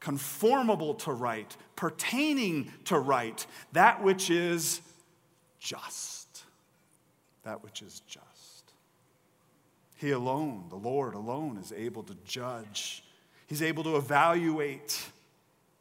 conformable 0.00 0.94
to 0.94 1.12
right, 1.12 1.56
pertaining 1.76 2.72
to 2.84 2.98
right, 2.98 3.46
that 3.72 4.02
which 4.02 4.30
is 4.30 4.80
just. 5.60 6.42
That 7.44 7.62
which 7.62 7.82
is 7.82 8.00
just. 8.08 8.25
He 9.96 10.10
alone, 10.10 10.66
the 10.68 10.76
Lord 10.76 11.14
alone, 11.14 11.58
is 11.58 11.72
able 11.72 12.02
to 12.04 12.16
judge. 12.26 13.02
He's 13.46 13.62
able 13.62 13.82
to 13.84 13.96
evaluate. 13.96 15.06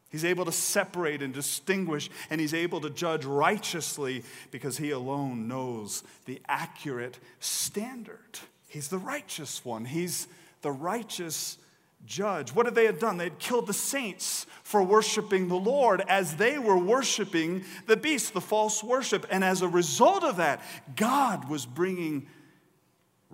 He's 0.10 0.24
able 0.24 0.46
to 0.46 0.52
separate 0.52 1.22
and 1.22 1.34
distinguish, 1.34 2.10
and 2.30 2.40
he's 2.40 2.54
able 2.54 2.80
to 2.82 2.90
judge 2.90 3.26
righteously 3.26 4.24
because 4.52 4.78
he 4.78 4.92
alone 4.92 5.48
knows 5.48 6.04
the 6.26 6.42
accurate 6.48 7.20
standard. 7.40 8.40
He's 8.70 8.88
the 8.88 8.98
righteous 8.98 9.66
one, 9.66 9.86
he's 9.86 10.28
the 10.62 10.72
righteous 10.72 11.58
judge. 12.06 12.54
What 12.54 12.66
had 12.66 12.76
they 12.76 12.86
had 12.86 13.00
done? 13.00 13.18
They 13.18 13.26
had 13.26 13.40
killed 13.40 13.68
the 13.68 13.74
saints 13.74 14.46
for 14.64 14.84
worshiping 14.84 15.48
the 15.48 15.56
Lord 15.56 16.02
as 16.08 16.36
they 16.36 16.60
were 16.60 16.78
worshiping 16.78 17.64
the 17.88 17.98
beast, 17.98 18.34
the 18.34 18.42
false 18.42 18.84
worship. 18.84 19.26
And 19.30 19.44
as 19.44 19.62
a 19.62 19.68
result 19.68 20.24
of 20.24 20.38
that, 20.38 20.62
God 20.96 21.50
was 21.50 21.66
bringing 21.66 22.28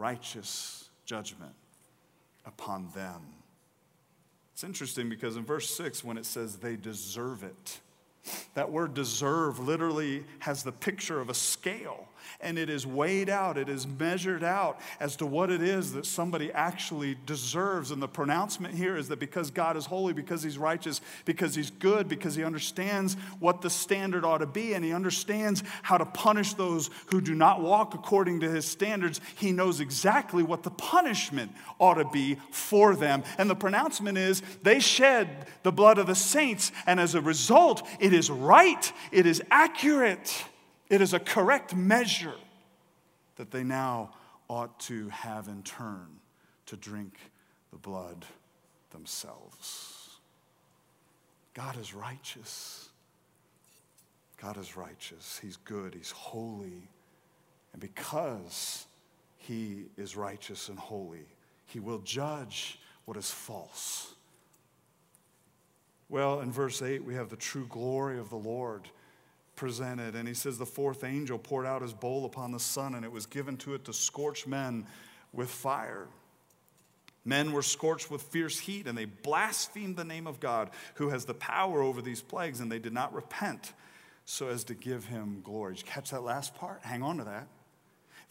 righteous 0.02 0.90
judgment 1.06 1.54
upon 2.46 2.90
them. 2.96 3.22
It's 4.54 4.64
interesting 4.64 5.10
because 5.10 5.38
in 5.38 5.46
verse 5.46 5.70
6, 5.70 6.04
when 6.04 6.18
it 6.18 6.26
says 6.26 6.58
they 6.58 6.76
deserve 6.76 7.44
it, 7.44 7.80
that 8.54 8.72
word 8.72 8.94
deserve 8.94 9.60
literally 9.60 10.24
has 10.40 10.64
the 10.64 10.72
picture 10.72 11.20
of 11.20 11.30
a 11.30 11.34
scale 11.34 12.08
and 12.40 12.58
it 12.58 12.70
is 12.70 12.86
weighed 12.88 13.30
out, 13.30 13.58
it 13.58 13.70
is 13.70 13.88
measured 13.88 14.44
out 14.44 14.80
as 15.00 15.16
to 15.18 15.26
what 15.26 15.50
it 15.50 15.62
is 15.62 15.94
that 15.94 16.06
somebody 16.06 16.52
actually 16.52 17.18
deserves. 17.26 17.92
And 17.92 18.02
the 18.02 18.08
pronouncement 18.08 18.74
here 18.74 18.98
is 18.98 19.08
that 19.10 19.20
because 19.20 19.52
God 19.52 19.78
is 19.78 19.86
holy, 19.86 20.14
because 20.14 20.44
He's 20.44 20.58
righteous, 20.58 21.02
because 21.26 21.56
He's 21.56 21.70
good, 21.70 22.08
because 22.08 22.36
He 22.36 22.44
understands 22.44 23.16
what 23.40 23.62
the 23.62 23.70
standard 23.70 24.26
ought 24.26 24.40
to 24.40 24.46
be, 24.46 24.74
and 24.74 24.84
He 24.84 24.94
understands 24.94 25.64
how 25.84 25.98
to 25.98 26.06
punish 26.06 26.54
those 26.54 26.90
who 27.08 27.22
do 27.22 27.36
not 27.36 27.62
walk 27.62 27.94
according 27.94 28.40
to 28.42 28.50
His 28.50 28.66
standards, 28.66 29.22
He 29.36 29.52
knows 29.52 29.80
exactly 29.80 30.44
what 30.44 30.64
the 30.64 30.72
punishment 30.72 31.52
ought 31.80 31.96
to 31.96 32.06
be 32.06 32.38
for 32.52 32.96
them. 32.96 33.24
And 33.38 33.50
the 33.50 33.56
pronouncement 33.56 34.18
is 34.18 34.42
they 34.64 34.80
shed 34.80 35.48
the 35.64 35.72
blood 35.72 35.98
of 35.98 36.08
the 36.08 36.16
saints, 36.16 36.72
and 36.86 37.00
as 37.00 37.16
a 37.16 37.22
result, 37.22 37.88
it 38.12 38.18
is 38.18 38.30
right, 38.30 38.92
it 39.12 39.26
is 39.26 39.42
accurate. 39.50 40.44
It 40.90 41.00
is 41.00 41.14
a 41.14 41.20
correct 41.20 41.74
measure 41.74 42.36
that 43.38 43.52
they 43.52 43.64
now 43.64 44.12
ought 44.50 44.78
to 44.82 45.08
have 45.08 45.48
in 45.48 45.64
turn 45.64 46.20
to 46.66 46.76
drink 46.76 47.18
the 47.72 47.78
blood 47.78 48.26
themselves. 48.90 50.10
God 51.54 51.80
is 51.80 51.94
righteous. 51.94 52.90
God 54.42 54.58
is 54.58 54.76
righteous. 54.76 55.40
He's 55.42 55.56
good. 55.56 55.94
He's 55.94 56.12
holy. 56.12 56.90
And 57.72 57.80
because 57.80 58.86
he 59.38 59.86
is 59.96 60.18
righteous 60.18 60.68
and 60.68 60.78
holy, 60.78 61.28
he 61.66 61.80
will 61.80 62.00
judge 62.00 62.78
what 63.06 63.16
is 63.16 63.32
false. 63.32 64.16
Well, 66.12 66.42
in 66.42 66.52
verse 66.52 66.82
8, 66.82 67.06
we 67.06 67.16
have 67.16 67.30
the 67.30 67.38
true 67.38 67.66
glory 67.70 68.20
of 68.20 68.30
the 68.30 68.36
Lord 68.36 68.82
presented. 69.56 70.14
And 70.14 70.28
he 70.28 70.34
says, 70.34 70.58
The 70.58 70.66
fourth 70.66 71.06
angel 71.06 71.40
poured 71.40 71.66
out 71.66 71.82
his 71.82 71.94
bowl 71.94 72.26
upon 72.26 72.52
the 72.52 72.60
sun, 72.60 72.96
and 72.96 73.06
it 73.06 73.12
was 73.12 73.26
given 73.26 73.56
to 73.58 73.76
it 73.76 73.86
to 73.86 73.94
scorch 73.94 74.46
men 74.46 74.86
with 75.32 75.50
fire. 75.50 76.08
Men 77.24 77.54
were 77.54 77.62
scorched 77.62 78.12
with 78.12 78.24
fierce 78.24 78.60
heat, 78.60 78.88
and 78.88 78.98
they 78.98 79.06
blasphemed 79.06 79.96
the 79.96 80.04
name 80.04 80.28
of 80.28 80.42
God, 80.42 80.72
who 80.96 81.08
has 81.10 81.24
the 81.24 81.34
power 81.34 81.82
over 81.82 82.02
these 82.02 82.22
plagues, 82.22 82.60
and 82.60 82.70
they 82.70 82.80
did 82.80 82.94
not 82.94 83.14
repent 83.14 83.72
so 84.26 84.50
as 84.50 84.66
to 84.66 84.74
give 84.74 85.06
him 85.06 85.40
glory. 85.46 85.76
Did 85.76 85.86
you 85.86 85.92
catch 85.94 86.12
that 86.12 86.24
last 86.24 86.56
part? 86.56 86.82
Hang 86.84 87.04
on 87.04 87.20
to 87.20 87.24
that. 87.24 87.48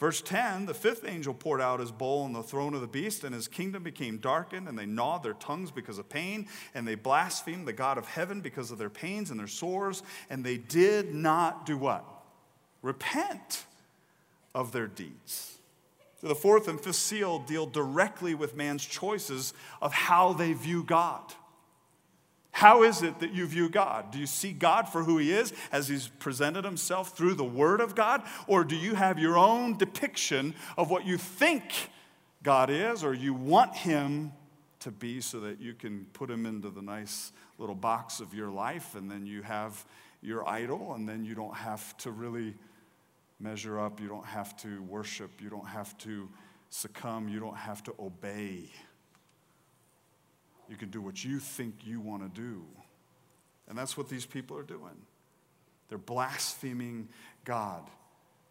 Verse 0.00 0.22
10 0.22 0.64
the 0.64 0.74
fifth 0.74 1.04
angel 1.06 1.34
poured 1.34 1.60
out 1.60 1.78
his 1.78 1.92
bowl 1.92 2.22
on 2.22 2.32
the 2.32 2.42
throne 2.42 2.74
of 2.74 2.80
the 2.80 2.88
beast, 2.88 3.22
and 3.22 3.34
his 3.34 3.46
kingdom 3.46 3.82
became 3.82 4.16
darkened, 4.16 4.66
and 4.66 4.76
they 4.76 4.86
gnawed 4.86 5.22
their 5.22 5.34
tongues 5.34 5.70
because 5.70 5.98
of 5.98 6.08
pain, 6.08 6.48
and 6.74 6.88
they 6.88 6.94
blasphemed 6.94 7.68
the 7.68 7.72
God 7.74 7.98
of 7.98 8.06
heaven 8.06 8.40
because 8.40 8.70
of 8.70 8.78
their 8.78 8.90
pains 8.90 9.30
and 9.30 9.38
their 9.38 9.46
sores, 9.46 10.02
and 10.30 10.42
they 10.42 10.56
did 10.56 11.14
not 11.14 11.66
do 11.66 11.76
what? 11.76 12.04
Repent 12.82 13.66
of 14.54 14.72
their 14.72 14.86
deeds. 14.86 15.58
So 16.22 16.28
the 16.28 16.34
fourth 16.34 16.66
and 16.66 16.80
fifth 16.80 16.96
seal 16.96 17.38
deal 17.38 17.66
directly 17.66 18.34
with 18.34 18.56
man's 18.56 18.84
choices 18.84 19.52
of 19.80 19.92
how 19.92 20.32
they 20.32 20.54
view 20.54 20.82
God. 20.82 21.22
How 22.52 22.82
is 22.82 23.02
it 23.02 23.20
that 23.20 23.32
you 23.32 23.46
view 23.46 23.68
God? 23.68 24.10
Do 24.10 24.18
you 24.18 24.26
see 24.26 24.52
God 24.52 24.88
for 24.88 25.04
who 25.04 25.18
He 25.18 25.32
is 25.32 25.52
as 25.70 25.88
He's 25.88 26.08
presented 26.08 26.64
Himself 26.64 27.16
through 27.16 27.34
the 27.34 27.44
Word 27.44 27.80
of 27.80 27.94
God? 27.94 28.22
Or 28.46 28.64
do 28.64 28.76
you 28.76 28.94
have 28.94 29.18
your 29.18 29.38
own 29.38 29.78
depiction 29.78 30.54
of 30.76 30.90
what 30.90 31.06
you 31.06 31.16
think 31.16 31.90
God 32.42 32.70
is 32.70 33.04
or 33.04 33.14
you 33.14 33.34
want 33.34 33.76
Him 33.76 34.32
to 34.80 34.90
be 34.90 35.20
so 35.20 35.40
that 35.40 35.60
you 35.60 35.74
can 35.74 36.06
put 36.12 36.30
Him 36.30 36.46
into 36.46 36.70
the 36.70 36.82
nice 36.82 37.32
little 37.58 37.74
box 37.74 38.20
of 38.20 38.34
your 38.34 38.50
life 38.50 38.94
and 38.94 39.10
then 39.10 39.26
you 39.26 39.42
have 39.42 39.84
your 40.22 40.48
idol 40.48 40.94
and 40.94 41.08
then 41.08 41.24
you 41.24 41.34
don't 41.34 41.54
have 41.54 41.96
to 41.98 42.10
really 42.10 42.54
measure 43.38 43.78
up, 43.78 44.00
you 44.00 44.08
don't 44.08 44.26
have 44.26 44.56
to 44.58 44.82
worship, 44.82 45.30
you 45.40 45.48
don't 45.48 45.66
have 45.66 45.96
to 45.98 46.28
succumb, 46.68 47.28
you 47.28 47.40
don't 47.40 47.56
have 47.56 47.82
to 47.84 47.94
obey. 47.98 48.70
You 50.70 50.76
can 50.76 50.88
do 50.88 51.02
what 51.02 51.24
you 51.24 51.40
think 51.40 51.74
you 51.84 52.00
want 52.00 52.22
to 52.22 52.40
do. 52.40 52.62
And 53.68 53.76
that's 53.76 53.96
what 53.96 54.08
these 54.08 54.24
people 54.24 54.56
are 54.56 54.62
doing. 54.62 54.96
They're 55.88 55.98
blaspheming 55.98 57.08
God. 57.44 57.82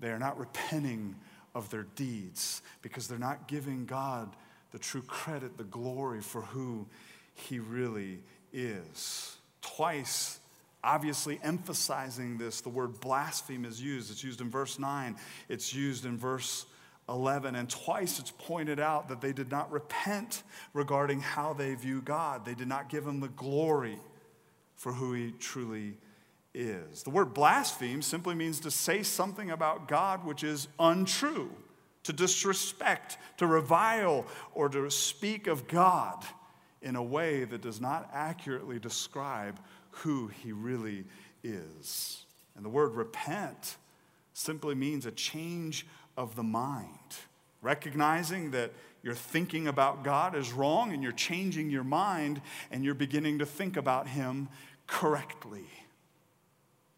They 0.01 0.09
are 0.09 0.19
not 0.19 0.37
repenting 0.37 1.15
of 1.55 1.69
their 1.69 1.87
deeds 1.95 2.61
because 2.81 3.07
they're 3.07 3.17
not 3.17 3.47
giving 3.47 3.85
God 3.85 4.35
the 4.71 4.79
true 4.79 5.01
credit, 5.01 5.57
the 5.57 5.63
glory 5.63 6.21
for 6.21 6.41
who 6.41 6.85
He 7.33 7.59
really 7.59 8.19
is. 8.51 9.37
Twice, 9.61 10.39
obviously 10.83 11.39
emphasizing 11.41 12.37
this, 12.37 12.61
the 12.61 12.69
word 12.69 12.99
blaspheme 12.99 13.65
is 13.65 13.81
used. 13.81 14.11
It's 14.11 14.23
used 14.23 14.41
in 14.41 14.49
verse 14.49 14.77
9, 14.77 15.15
it's 15.47 15.73
used 15.73 16.05
in 16.05 16.17
verse 16.17 16.65
11. 17.09 17.55
And 17.55 17.69
twice 17.69 18.19
it's 18.19 18.31
pointed 18.31 18.79
out 18.79 19.09
that 19.09 19.21
they 19.21 19.33
did 19.33 19.51
not 19.51 19.71
repent 19.71 20.43
regarding 20.73 21.19
how 21.19 21.53
they 21.53 21.73
view 21.73 22.01
God. 22.01 22.45
They 22.45 22.53
did 22.53 22.67
not 22.67 22.89
give 22.89 23.05
him 23.05 23.19
the 23.19 23.29
glory 23.29 23.97
for 24.75 24.93
who 24.93 25.13
he 25.13 25.31
truly 25.39 25.97
is. 26.53 27.03
The 27.03 27.09
word 27.09 27.33
blaspheme 27.33 28.01
simply 28.01 28.35
means 28.35 28.59
to 28.61 28.71
say 28.71 29.03
something 29.03 29.51
about 29.51 29.87
God 29.87 30.25
which 30.25 30.43
is 30.43 30.67
untrue, 30.79 31.51
to 32.03 32.13
disrespect, 32.13 33.17
to 33.37 33.47
revile, 33.47 34.25
or 34.53 34.69
to 34.69 34.89
speak 34.89 35.47
of 35.47 35.67
God 35.67 36.23
in 36.81 36.95
a 36.95 37.03
way 37.03 37.43
that 37.43 37.61
does 37.61 37.81
not 37.81 38.09
accurately 38.13 38.79
describe 38.79 39.59
who 39.91 40.27
he 40.27 40.51
really 40.51 41.03
is. 41.43 42.25
And 42.55 42.63
the 42.63 42.69
word 42.69 42.95
repent 42.95 43.77
simply 44.33 44.75
means 44.75 45.05
a 45.05 45.11
change 45.11 45.85
of 46.19 46.35
the 46.35 46.43
mind. 46.43 46.89
Recognizing 47.61 48.51
that 48.51 48.73
you're 49.01 49.15
thinking 49.15 49.67
about 49.67 50.03
God 50.03 50.35
is 50.35 50.51
wrong 50.51 50.91
and 50.91 51.01
you're 51.01 51.13
changing 51.13 51.69
your 51.69 51.85
mind 51.85 52.41
and 52.69 52.83
you're 52.83 52.93
beginning 52.93 53.39
to 53.39 53.45
think 53.45 53.77
about 53.77 54.07
Him 54.07 54.49
correctly. 54.85 55.65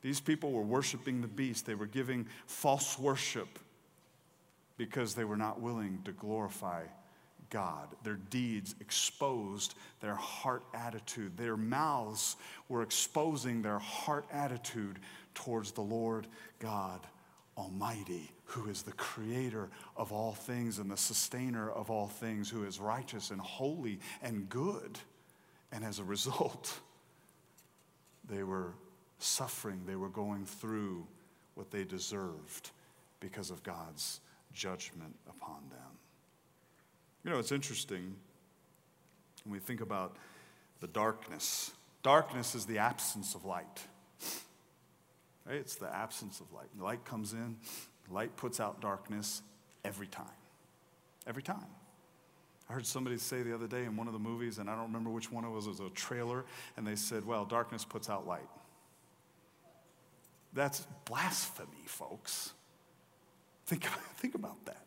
These 0.01 0.19
people 0.19 0.51
were 0.51 0.63
worshiping 0.63 1.21
the 1.21 1.27
beast, 1.27 1.67
they 1.67 1.75
were 1.75 1.85
giving 1.85 2.25
false 2.47 2.97
worship 2.97 3.59
because 4.77 5.13
they 5.13 5.23
were 5.23 5.37
not 5.37 5.61
willing 5.61 6.01
to 6.05 6.11
glorify 6.11 6.81
God. 7.51 7.89
Their 8.03 8.15
deeds 8.31 8.73
exposed 8.79 9.75
their 9.99 10.15
heart 10.15 10.63
attitude. 10.73 11.37
Their 11.37 11.57
mouths 11.57 12.37
were 12.69 12.81
exposing 12.81 13.61
their 13.61 13.77
heart 13.77 14.25
attitude 14.31 14.97
towards 15.35 15.73
the 15.73 15.81
Lord 15.81 16.25
God 16.57 17.01
Almighty, 17.57 18.31
who 18.45 18.69
is 18.69 18.81
the 18.81 18.93
creator 18.93 19.69
of 19.97 20.11
all 20.11 20.33
things 20.33 20.79
and 20.79 20.89
the 20.89 20.97
sustainer 20.97 21.69
of 21.69 21.89
all 21.89 22.07
things, 22.07 22.49
who 22.49 22.63
is 22.63 22.79
righteous 22.79 23.29
and 23.29 23.41
holy 23.41 23.99
and 24.21 24.49
good. 24.49 24.99
And 25.71 25.83
as 25.83 25.99
a 25.99 26.03
result, 26.03 26.79
they 28.29 28.43
were 28.43 28.73
suffering, 29.19 29.81
they 29.85 29.95
were 29.95 30.09
going 30.09 30.45
through 30.45 31.05
what 31.55 31.71
they 31.71 31.83
deserved 31.83 32.71
because 33.19 33.51
of 33.51 33.63
God's 33.63 34.19
judgment 34.53 35.15
upon 35.29 35.61
them. 35.69 35.79
You 37.23 37.31
know, 37.31 37.39
it's 37.39 37.51
interesting 37.51 38.15
when 39.43 39.53
we 39.53 39.59
think 39.59 39.81
about 39.81 40.15
the 40.79 40.87
darkness. 40.87 41.71
Darkness 42.03 42.55
is 42.55 42.65
the 42.65 42.79
absence 42.79 43.35
of 43.35 43.45
light. 43.45 43.87
It's 45.49 45.75
the 45.75 45.93
absence 45.93 46.39
of 46.39 46.51
light. 46.53 46.67
Light 46.79 47.03
comes 47.03 47.33
in, 47.33 47.57
light 48.09 48.35
puts 48.35 48.59
out 48.59 48.81
darkness 48.81 49.41
every 49.83 50.07
time. 50.07 50.25
Every 51.27 51.43
time. 51.43 51.65
I 52.69 52.73
heard 52.73 52.85
somebody 52.85 53.17
say 53.17 53.43
the 53.43 53.53
other 53.53 53.67
day 53.67 53.83
in 53.83 53.97
one 53.97 54.07
of 54.07 54.13
the 54.13 54.19
movies, 54.19 54.57
and 54.57 54.69
I 54.69 54.75
don't 54.75 54.85
remember 54.85 55.09
which 55.09 55.31
one 55.31 55.43
it 55.43 55.49
was, 55.49 55.65
it 55.65 55.71
was 55.71 55.79
a 55.81 55.89
trailer, 55.89 56.45
and 56.77 56.87
they 56.87 56.95
said, 56.95 57.25
Well, 57.25 57.43
darkness 57.43 57.83
puts 57.83 58.09
out 58.09 58.25
light. 58.25 58.47
That's 60.53 60.85
blasphemy, 61.05 61.85
folks. 61.85 62.53
Think, 63.65 63.83
think 64.17 64.35
about 64.35 64.65
that. 64.65 64.85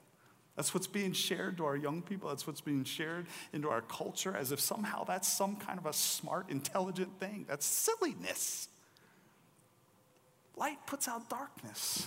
That's 0.56 0.72
what's 0.72 0.86
being 0.86 1.12
shared 1.12 1.56
to 1.56 1.64
our 1.64 1.76
young 1.76 2.00
people. 2.00 2.28
That's 2.28 2.46
what's 2.46 2.60
being 2.60 2.84
shared 2.84 3.26
into 3.52 3.68
our 3.68 3.80
culture 3.82 4.36
as 4.36 4.52
if 4.52 4.60
somehow 4.60 5.04
that's 5.04 5.26
some 5.26 5.56
kind 5.56 5.78
of 5.78 5.86
a 5.86 5.92
smart, 5.92 6.48
intelligent 6.48 7.18
thing. 7.18 7.44
That's 7.48 7.66
silliness. 7.66 8.68
Light 10.56 10.78
puts 10.86 11.08
out 11.08 11.28
darkness. 11.28 12.06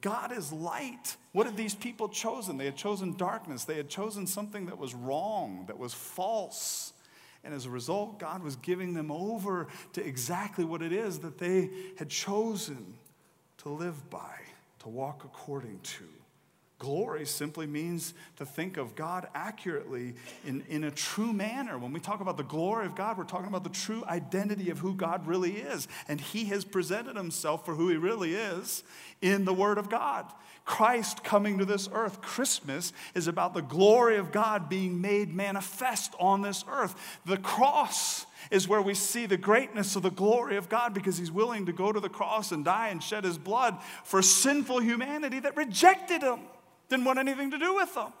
God 0.00 0.36
is 0.36 0.52
light. 0.52 1.16
What 1.32 1.46
had 1.46 1.56
these 1.56 1.74
people 1.74 2.08
chosen? 2.08 2.58
They 2.58 2.66
had 2.66 2.76
chosen 2.76 3.16
darkness. 3.16 3.64
They 3.64 3.76
had 3.76 3.88
chosen 3.88 4.26
something 4.26 4.66
that 4.66 4.76
was 4.76 4.94
wrong, 4.94 5.64
that 5.66 5.78
was 5.78 5.94
false. 5.94 6.92
And 7.42 7.54
as 7.54 7.64
a 7.64 7.70
result, 7.70 8.18
God 8.18 8.42
was 8.42 8.56
giving 8.56 8.92
them 8.92 9.10
over 9.10 9.68
to 9.94 10.04
exactly 10.06 10.64
what 10.64 10.82
it 10.82 10.92
is 10.92 11.20
that 11.20 11.38
they 11.38 11.70
had 11.96 12.10
chosen 12.10 12.94
to 13.58 13.70
live 13.70 14.10
by, 14.10 14.40
to 14.80 14.88
walk 14.88 15.24
according 15.24 15.80
to. 15.80 16.04
Glory 16.78 17.26
simply 17.26 17.66
means 17.66 18.14
to 18.36 18.46
think 18.46 18.76
of 18.76 18.94
God 18.94 19.26
accurately 19.34 20.14
in, 20.46 20.62
in 20.68 20.84
a 20.84 20.92
true 20.92 21.32
manner. 21.32 21.76
When 21.76 21.92
we 21.92 21.98
talk 21.98 22.20
about 22.20 22.36
the 22.36 22.44
glory 22.44 22.86
of 22.86 22.94
God, 22.94 23.18
we're 23.18 23.24
talking 23.24 23.48
about 23.48 23.64
the 23.64 23.70
true 23.70 24.04
identity 24.06 24.70
of 24.70 24.78
who 24.78 24.94
God 24.94 25.26
really 25.26 25.56
is. 25.56 25.88
And 26.06 26.20
He 26.20 26.44
has 26.46 26.64
presented 26.64 27.16
Himself 27.16 27.64
for 27.64 27.74
who 27.74 27.88
He 27.88 27.96
really 27.96 28.32
is 28.32 28.84
in 29.20 29.44
the 29.44 29.52
Word 29.52 29.76
of 29.78 29.90
God. 29.90 30.32
Christ 30.64 31.24
coming 31.24 31.58
to 31.58 31.64
this 31.64 31.88
earth. 31.92 32.20
Christmas 32.20 32.92
is 33.12 33.26
about 33.26 33.54
the 33.54 33.62
glory 33.62 34.16
of 34.16 34.30
God 34.30 34.68
being 34.68 35.00
made 35.00 35.34
manifest 35.34 36.14
on 36.20 36.42
this 36.42 36.64
earth. 36.70 36.94
The 37.26 37.38
cross 37.38 38.24
is 38.52 38.68
where 38.68 38.82
we 38.82 38.94
see 38.94 39.26
the 39.26 39.36
greatness 39.36 39.96
of 39.96 40.02
the 40.02 40.10
glory 40.10 40.56
of 40.56 40.68
God 40.68 40.94
because 40.94 41.18
He's 41.18 41.32
willing 41.32 41.66
to 41.66 41.72
go 41.72 41.90
to 41.90 41.98
the 41.98 42.08
cross 42.08 42.52
and 42.52 42.64
die 42.64 42.90
and 42.90 43.02
shed 43.02 43.24
His 43.24 43.36
blood 43.36 43.78
for 44.04 44.22
sinful 44.22 44.78
humanity 44.78 45.40
that 45.40 45.56
rejected 45.56 46.22
Him 46.22 46.38
didn't 46.88 47.04
want 47.04 47.18
anything 47.18 47.50
to 47.50 47.58
do 47.58 47.74
with 47.74 47.94
them. 47.94 48.12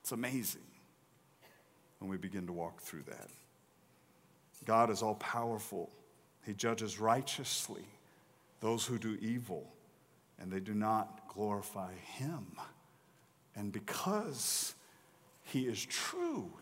It's 0.00 0.12
amazing 0.12 0.62
when 1.98 2.10
we 2.10 2.16
begin 2.16 2.46
to 2.46 2.52
walk 2.52 2.80
through 2.80 3.02
that. 3.08 3.28
God 4.64 4.90
is 4.90 5.02
all 5.02 5.14
powerful, 5.14 5.90
He 6.44 6.52
judges 6.52 6.98
righteously 6.98 7.84
those 8.60 8.86
who 8.86 8.98
do 8.98 9.18
evil, 9.20 9.72
and 10.40 10.50
they 10.50 10.60
do 10.60 10.74
not 10.74 11.28
glorify 11.28 11.92
Him. 11.94 12.46
And 13.54 13.72
because 13.72 14.74
He 15.44 15.62
is 15.62 15.84
true, 15.84 16.52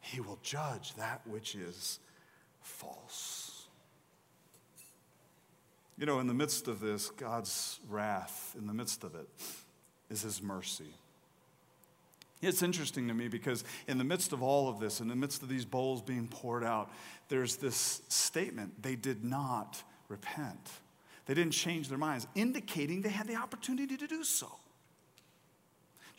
He 0.00 0.20
will 0.20 0.38
judge 0.42 0.94
that 0.94 1.26
which 1.26 1.54
is 1.54 1.98
false. 2.60 3.66
You 5.98 6.06
know, 6.06 6.18
in 6.18 6.26
the 6.26 6.34
midst 6.34 6.66
of 6.66 6.80
this, 6.80 7.10
God's 7.10 7.78
wrath, 7.88 8.54
in 8.58 8.66
the 8.66 8.72
midst 8.72 9.04
of 9.04 9.14
it, 9.14 9.28
is 10.10 10.22
his 10.22 10.42
mercy. 10.42 10.94
It's 12.42 12.62
interesting 12.62 13.06
to 13.08 13.14
me 13.14 13.28
because 13.28 13.64
in 13.86 13.98
the 13.98 14.04
midst 14.04 14.32
of 14.32 14.42
all 14.42 14.68
of 14.68 14.80
this, 14.80 15.00
in 15.00 15.08
the 15.08 15.16
midst 15.16 15.42
of 15.42 15.48
these 15.48 15.64
bowls 15.64 16.00
being 16.00 16.26
poured 16.26 16.64
out, 16.64 16.90
there's 17.28 17.56
this 17.56 18.02
statement 18.08 18.82
they 18.82 18.96
did 18.96 19.24
not 19.24 19.82
repent. 20.08 20.70
They 21.26 21.34
didn't 21.34 21.52
change 21.52 21.88
their 21.88 21.98
minds, 21.98 22.26
indicating 22.34 23.02
they 23.02 23.10
had 23.10 23.26
the 23.26 23.36
opportunity 23.36 23.96
to 23.96 24.06
do 24.06 24.24
so. 24.24 24.50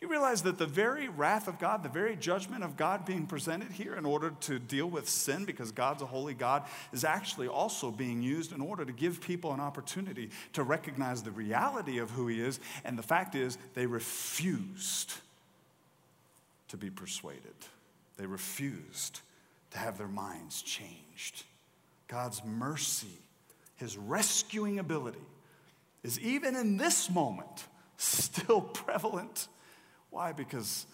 You 0.01 0.07
realize 0.07 0.41
that 0.43 0.57
the 0.57 0.65
very 0.65 1.09
wrath 1.09 1.47
of 1.47 1.59
God, 1.59 1.83
the 1.83 1.89
very 1.89 2.15
judgment 2.15 2.63
of 2.63 2.75
God 2.75 3.05
being 3.05 3.27
presented 3.27 3.71
here 3.71 3.93
in 3.93 4.03
order 4.03 4.31
to 4.41 4.57
deal 4.57 4.87
with 4.87 5.07
sin, 5.07 5.45
because 5.45 5.71
God's 5.71 6.01
a 6.01 6.07
holy 6.07 6.33
God, 6.33 6.63
is 6.91 7.03
actually 7.03 7.47
also 7.47 7.91
being 7.91 8.23
used 8.23 8.51
in 8.51 8.61
order 8.61 8.83
to 8.83 8.91
give 8.91 9.21
people 9.21 9.53
an 9.53 9.59
opportunity 9.59 10.31
to 10.53 10.63
recognize 10.63 11.21
the 11.21 11.29
reality 11.29 11.99
of 11.99 12.09
who 12.09 12.27
He 12.27 12.41
is. 12.41 12.59
And 12.83 12.97
the 12.97 13.03
fact 13.03 13.35
is, 13.35 13.59
they 13.75 13.85
refused 13.85 15.13
to 16.69 16.77
be 16.77 16.89
persuaded, 16.89 17.53
they 18.17 18.25
refused 18.25 19.19
to 19.69 19.77
have 19.77 19.99
their 19.99 20.07
minds 20.07 20.63
changed. 20.63 21.43
God's 22.07 22.43
mercy, 22.43 23.19
His 23.77 23.99
rescuing 23.99 24.79
ability, 24.79 25.19
is 26.01 26.19
even 26.19 26.55
in 26.55 26.77
this 26.77 27.07
moment 27.07 27.65
still 27.97 28.61
prevalent 28.73 29.47
why? 30.11 30.33
Because 30.33 30.85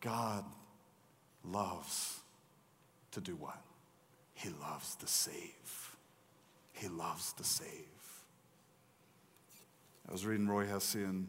God 0.00 0.44
loves 1.44 2.20
to 3.12 3.20
do 3.20 3.34
what? 3.34 3.58
He 4.34 4.50
loves 4.50 4.94
to 4.96 5.06
save. 5.06 5.96
He 6.72 6.88
loves 6.88 7.32
to 7.34 7.44
save. 7.44 7.68
I 10.08 10.12
was 10.12 10.26
reading 10.26 10.46
Roy 10.46 10.66
Hession 10.66 11.28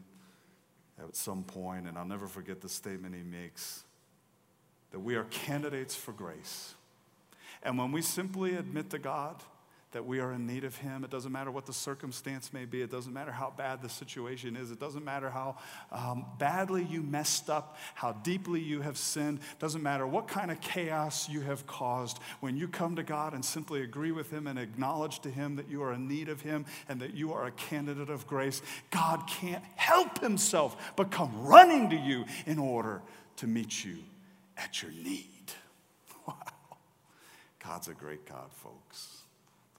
at 0.98 1.16
some 1.16 1.42
point, 1.44 1.86
and 1.88 1.96
I'll 1.96 2.04
never 2.04 2.26
forget 2.26 2.60
the 2.60 2.68
statement 2.68 3.14
he 3.14 3.22
makes 3.22 3.84
that 4.90 5.00
we 5.00 5.14
are 5.14 5.24
candidates 5.24 5.94
for 5.94 6.12
grace. 6.12 6.74
And 7.62 7.78
when 7.78 7.92
we 7.92 8.02
simply 8.02 8.54
admit 8.54 8.90
to 8.90 8.98
God, 8.98 9.36
that 9.92 10.06
we 10.06 10.20
are 10.20 10.32
in 10.32 10.46
need 10.46 10.64
of 10.64 10.76
Him. 10.76 11.02
It 11.02 11.10
doesn't 11.10 11.32
matter 11.32 11.50
what 11.50 11.66
the 11.66 11.72
circumstance 11.72 12.52
may 12.52 12.64
be. 12.64 12.80
It 12.80 12.90
doesn't 12.90 13.12
matter 13.12 13.32
how 13.32 13.52
bad 13.56 13.82
the 13.82 13.88
situation 13.88 14.56
is. 14.56 14.70
It 14.70 14.78
doesn't 14.78 15.04
matter 15.04 15.30
how 15.30 15.56
um, 15.90 16.26
badly 16.38 16.84
you 16.84 17.02
messed 17.02 17.50
up, 17.50 17.76
how 17.94 18.12
deeply 18.12 18.60
you 18.60 18.82
have 18.82 18.96
sinned. 18.96 19.38
It 19.38 19.58
doesn't 19.58 19.82
matter 19.82 20.06
what 20.06 20.28
kind 20.28 20.50
of 20.50 20.60
chaos 20.60 21.28
you 21.28 21.40
have 21.40 21.66
caused. 21.66 22.18
When 22.40 22.56
you 22.56 22.68
come 22.68 22.96
to 22.96 23.02
God 23.02 23.34
and 23.34 23.44
simply 23.44 23.82
agree 23.82 24.12
with 24.12 24.30
Him 24.30 24.46
and 24.46 24.58
acknowledge 24.58 25.20
to 25.20 25.30
Him 25.30 25.56
that 25.56 25.68
you 25.68 25.82
are 25.82 25.92
in 25.92 26.06
need 26.06 26.28
of 26.28 26.40
Him 26.40 26.66
and 26.88 27.00
that 27.00 27.14
you 27.14 27.32
are 27.32 27.46
a 27.46 27.52
candidate 27.52 28.10
of 28.10 28.26
grace, 28.26 28.62
God 28.90 29.26
can't 29.26 29.64
help 29.74 30.20
Himself 30.20 30.92
but 30.94 31.10
come 31.10 31.32
running 31.44 31.90
to 31.90 31.96
you 31.96 32.24
in 32.46 32.58
order 32.58 33.02
to 33.36 33.46
meet 33.46 33.84
you 33.84 33.98
at 34.56 34.82
your 34.82 34.92
need. 34.92 35.26
Wow. 36.26 36.36
God's 37.64 37.88
a 37.88 37.94
great 37.94 38.26
God, 38.26 38.52
folks. 38.52 39.19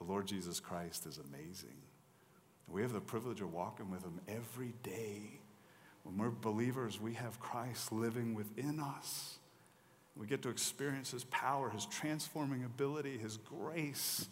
The 0.01 0.11
Lord 0.11 0.25
Jesus 0.25 0.59
Christ 0.59 1.05
is 1.05 1.19
amazing. 1.19 1.77
We 2.67 2.81
have 2.81 2.91
the 2.91 2.99
privilege 2.99 3.39
of 3.41 3.53
walking 3.53 3.91
with 3.91 4.01
Him 4.01 4.19
every 4.27 4.73
day. 4.81 5.39
When 6.01 6.17
we're 6.17 6.31
believers, 6.31 6.99
we 6.99 7.13
have 7.13 7.39
Christ 7.39 7.91
living 7.91 8.33
within 8.33 8.79
us. 8.79 9.37
We 10.15 10.25
get 10.25 10.41
to 10.41 10.49
experience 10.49 11.11
His 11.11 11.25
power, 11.25 11.69
His 11.69 11.85
transforming 11.85 12.63
ability, 12.63 13.19
His 13.19 13.37
grace. 13.37 14.27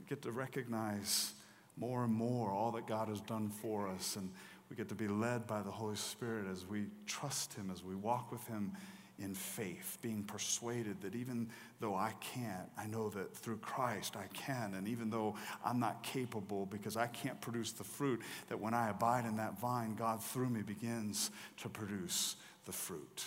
We 0.00 0.06
get 0.06 0.22
to 0.22 0.32
recognize 0.32 1.34
more 1.76 2.02
and 2.02 2.12
more 2.12 2.50
all 2.50 2.72
that 2.72 2.88
God 2.88 3.06
has 3.06 3.20
done 3.20 3.48
for 3.48 3.86
us. 3.86 4.16
And 4.16 4.28
we 4.68 4.74
get 4.74 4.88
to 4.88 4.96
be 4.96 5.06
led 5.06 5.46
by 5.46 5.62
the 5.62 5.70
Holy 5.70 5.94
Spirit 5.94 6.46
as 6.50 6.66
we 6.66 6.86
trust 7.06 7.54
Him, 7.54 7.70
as 7.72 7.84
we 7.84 7.94
walk 7.94 8.32
with 8.32 8.44
Him 8.48 8.72
in 9.18 9.34
faith, 9.34 9.98
being 10.02 10.22
persuaded 10.24 11.00
that 11.02 11.14
even 11.14 11.48
though 11.80 11.94
I 11.94 12.12
can't, 12.20 12.68
I 12.76 12.86
know 12.86 13.08
that 13.10 13.36
through 13.36 13.58
Christ 13.58 14.16
I 14.16 14.26
can. 14.34 14.74
And 14.74 14.88
even 14.88 15.10
though 15.10 15.36
I'm 15.64 15.78
not 15.78 16.02
capable 16.02 16.66
because 16.66 16.96
I 16.96 17.06
can't 17.06 17.40
produce 17.40 17.72
the 17.72 17.84
fruit, 17.84 18.20
that 18.48 18.60
when 18.60 18.74
I 18.74 18.90
abide 18.90 19.24
in 19.24 19.36
that 19.36 19.60
vine, 19.60 19.94
God 19.94 20.22
through 20.22 20.48
me 20.48 20.62
begins 20.62 21.30
to 21.58 21.68
produce 21.68 22.36
the 22.64 22.72
fruit. 22.72 23.24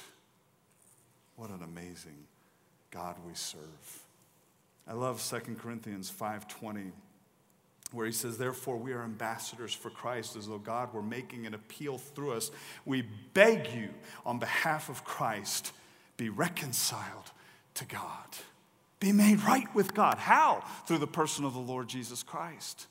What 1.36 1.50
an 1.50 1.63
amazing 1.63 2.26
God 2.91 3.15
we 3.26 3.34
serve. 3.34 4.04
I 4.88 4.93
love 4.93 5.21
2 5.21 5.58
Corinthians 5.58 6.12
5:20 6.12 6.91
where 7.91 8.06
he 8.06 8.12
says, 8.12 8.38
Therefore, 8.38 8.78
we 8.78 8.93
are 8.93 9.04
ambassadors 9.04 9.74
for 9.74 9.89
Christ, 9.89 10.36
as 10.36 10.48
though 10.48 10.58
God 10.58 10.93
were 10.93 11.04
making 11.04 11.45
an 11.45 11.54
appeal 11.54 11.98
through 11.98 12.34
us. 12.34 12.52
We 12.86 13.04
beg 13.34 13.71
you, 13.74 13.89
on 14.26 14.39
behalf 14.39 14.89
of 14.89 15.04
Christ, 15.04 15.71
be 16.17 16.30
reconciled 16.30 17.32
to 17.76 17.86
God. 17.86 18.28
Be 19.00 19.12
made 19.12 19.41
right 19.41 19.74
with 19.76 19.93
God. 19.93 20.17
How? 20.17 20.63
Through 20.88 21.00
the 21.00 21.08
person 21.08 21.45
of 21.45 21.54
the 21.54 21.60
Lord 21.60 21.88
Jesus 21.88 22.24
Christ, 22.24 22.88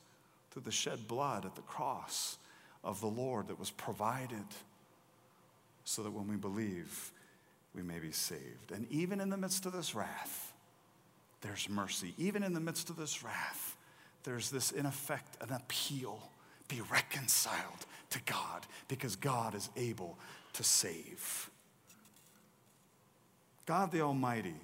through 0.51 0.61
the 0.63 0.71
shed 0.71 1.07
blood 1.07 1.45
at 1.45 1.55
the 1.55 1.61
cross 1.61 2.37
of 2.83 3.01
the 3.01 3.07
Lord 3.07 3.47
that 3.47 3.59
was 3.59 3.71
provided 3.71 4.45
so 5.83 6.03
that 6.03 6.11
when 6.11 6.27
we 6.27 6.35
believe, 6.35 7.11
we 7.75 7.81
may 7.81 7.99
be 7.99 8.11
saved. 8.11 8.71
And 8.73 8.89
even 8.89 9.19
in 9.19 9.29
the 9.29 9.37
midst 9.37 9.65
of 9.65 9.73
this 9.73 9.93
wrath, 9.93 10.53
there's 11.41 11.67
mercy. 11.69 12.13
Even 12.17 12.43
in 12.43 12.53
the 12.53 12.59
midst 12.59 12.89
of 12.89 12.95
this 12.95 13.23
wrath, 13.23 13.74
there's 14.25 14.49
this, 14.49 14.71
in 14.71 14.85
effect, 14.85 15.37
an 15.41 15.53
appeal 15.53 16.19
be 16.67 16.81
reconciled 16.91 17.85
to 18.09 18.19
God 18.25 18.65
because 18.87 19.15
God 19.15 19.55
is 19.55 19.69
able 19.77 20.17
to 20.53 20.63
save. 20.63 21.49
God 23.65 23.91
the 23.91 24.01
Almighty, 24.01 24.55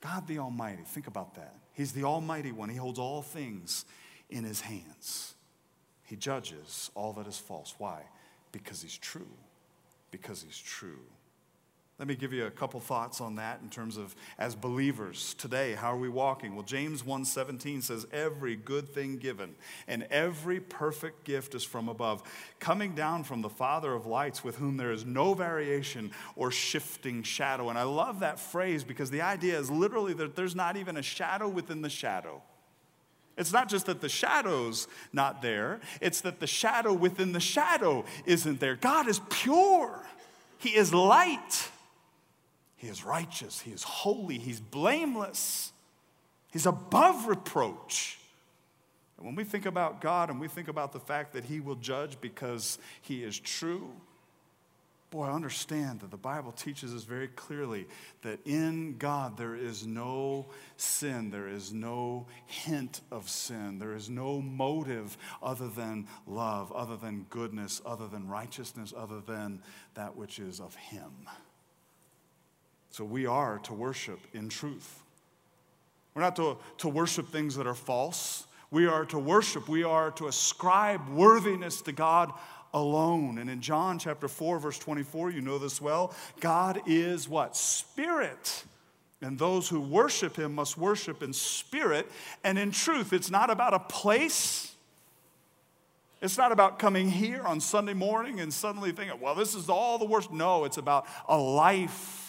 God 0.00 0.26
the 0.26 0.38
Almighty, 0.38 0.82
think 0.84 1.06
about 1.06 1.34
that. 1.36 1.54
He's 1.74 1.92
the 1.92 2.04
Almighty 2.04 2.52
One, 2.52 2.68
He 2.68 2.76
holds 2.76 2.98
all 2.98 3.22
things 3.22 3.84
in 4.30 4.44
His 4.44 4.60
hands. 4.60 5.34
He 6.04 6.16
judges 6.16 6.90
all 6.94 7.12
that 7.14 7.26
is 7.26 7.38
false. 7.38 7.74
Why? 7.78 8.02
Because 8.52 8.82
He's 8.82 8.98
true. 8.98 9.30
Because 10.10 10.42
He's 10.42 10.58
true. 10.58 11.00
Let 11.98 12.08
me 12.08 12.16
give 12.16 12.32
you 12.32 12.46
a 12.46 12.50
couple 12.50 12.80
thoughts 12.80 13.20
on 13.20 13.36
that 13.36 13.60
in 13.62 13.68
terms 13.68 13.96
of 13.96 14.16
as 14.38 14.56
believers 14.56 15.34
today, 15.34 15.74
how 15.74 15.92
are 15.92 15.98
we 15.98 16.08
walking? 16.08 16.56
Well, 16.56 16.64
James 16.64 17.04
1:17 17.04 17.82
says 17.82 18.06
every 18.12 18.56
good 18.56 18.88
thing 18.88 19.18
given 19.18 19.54
and 19.86 20.02
every 20.04 20.58
perfect 20.58 21.24
gift 21.24 21.54
is 21.54 21.62
from 21.62 21.88
above, 21.88 22.22
coming 22.58 22.94
down 22.94 23.24
from 23.24 23.42
the 23.42 23.48
Father 23.48 23.92
of 23.92 24.06
lights 24.06 24.42
with 24.42 24.56
whom 24.56 24.78
there 24.78 24.90
is 24.90 25.04
no 25.04 25.34
variation 25.34 26.10
or 26.34 26.50
shifting 26.50 27.22
shadow. 27.22 27.68
And 27.68 27.78
I 27.78 27.84
love 27.84 28.20
that 28.20 28.40
phrase 28.40 28.82
because 28.82 29.10
the 29.10 29.22
idea 29.22 29.58
is 29.58 29.70
literally 29.70 30.14
that 30.14 30.34
there's 30.34 30.56
not 30.56 30.76
even 30.76 30.96
a 30.96 31.02
shadow 31.02 31.48
within 31.48 31.82
the 31.82 31.90
shadow. 31.90 32.42
It's 33.36 33.52
not 33.52 33.68
just 33.68 33.86
that 33.86 34.00
the 34.00 34.08
shadow's 34.08 34.88
not 35.12 35.40
there, 35.40 35.80
it's 36.00 36.20
that 36.22 36.40
the 36.40 36.46
shadow 36.46 36.92
within 36.92 37.32
the 37.32 37.40
shadow 37.40 38.04
isn't 38.26 38.60
there. 38.60 38.76
God 38.76 39.08
is 39.08 39.20
pure. 39.30 40.04
He 40.58 40.76
is 40.76 40.92
light. 40.92 41.70
He 42.82 42.88
is 42.88 43.04
righteous, 43.04 43.60
He 43.60 43.70
is 43.70 43.84
holy, 43.84 44.38
He's 44.38 44.58
blameless, 44.58 45.72
He's 46.50 46.66
above 46.66 47.28
reproach. 47.28 48.18
And 49.16 49.24
when 49.24 49.36
we 49.36 49.44
think 49.44 49.66
about 49.66 50.00
God 50.00 50.30
and 50.30 50.40
we 50.40 50.48
think 50.48 50.66
about 50.66 50.92
the 50.92 50.98
fact 50.98 51.32
that 51.34 51.44
He 51.44 51.60
will 51.60 51.76
judge 51.76 52.20
because 52.20 52.78
He 53.00 53.22
is 53.22 53.38
true, 53.38 53.92
boy, 55.12 55.26
understand 55.26 56.00
that 56.00 56.10
the 56.10 56.16
Bible 56.16 56.50
teaches 56.50 56.92
us 56.92 57.04
very 57.04 57.28
clearly 57.28 57.86
that 58.22 58.40
in 58.44 58.96
God 58.98 59.36
there 59.36 59.54
is 59.54 59.86
no 59.86 60.48
sin, 60.76 61.30
there 61.30 61.46
is 61.46 61.72
no 61.72 62.26
hint 62.46 63.00
of 63.12 63.28
sin, 63.28 63.78
there 63.78 63.94
is 63.94 64.10
no 64.10 64.40
motive 64.40 65.16
other 65.40 65.68
than 65.68 66.08
love, 66.26 66.72
other 66.72 66.96
than 66.96 67.26
goodness, 67.30 67.80
other 67.86 68.08
than 68.08 68.26
righteousness, 68.26 68.92
other 68.96 69.20
than 69.20 69.62
that 69.94 70.16
which 70.16 70.40
is 70.40 70.58
of 70.58 70.74
Him. 70.74 71.28
So 72.92 73.04
we 73.04 73.24
are 73.24 73.58
to 73.60 73.72
worship 73.72 74.20
in 74.34 74.50
truth. 74.50 75.00
We're 76.14 76.20
not 76.20 76.36
to, 76.36 76.58
to 76.78 76.88
worship 76.88 77.28
things 77.30 77.56
that 77.56 77.66
are 77.66 77.74
false. 77.74 78.46
We 78.70 78.86
are 78.86 79.06
to 79.06 79.18
worship, 79.18 79.66
we 79.66 79.82
are 79.82 80.10
to 80.12 80.28
ascribe 80.28 81.08
worthiness 81.08 81.80
to 81.82 81.92
God 81.92 82.32
alone. 82.74 83.38
And 83.38 83.48
in 83.48 83.62
John 83.62 83.98
chapter 83.98 84.28
4, 84.28 84.58
verse 84.58 84.78
24, 84.78 85.30
you 85.30 85.40
know 85.40 85.58
this 85.58 85.80
well 85.80 86.14
God 86.40 86.82
is 86.86 87.28
what? 87.28 87.56
Spirit. 87.56 88.64
And 89.22 89.38
those 89.38 89.68
who 89.68 89.80
worship 89.80 90.36
him 90.36 90.54
must 90.54 90.76
worship 90.76 91.22
in 91.22 91.32
spirit 91.32 92.10
and 92.44 92.58
in 92.58 92.72
truth. 92.72 93.12
It's 93.14 93.30
not 93.30 93.48
about 93.48 93.72
a 93.72 93.78
place. 93.78 94.74
It's 96.20 96.36
not 96.36 96.52
about 96.52 96.78
coming 96.78 97.08
here 97.08 97.42
on 97.42 97.60
Sunday 97.60 97.94
morning 97.94 98.40
and 98.40 98.52
suddenly 98.52 98.92
thinking, 98.92 99.18
well, 99.20 99.34
this 99.34 99.54
is 99.54 99.68
all 99.68 99.96
the 99.98 100.04
worst. 100.04 100.30
No, 100.32 100.64
it's 100.64 100.76
about 100.76 101.06
a 101.28 101.38
life 101.38 102.21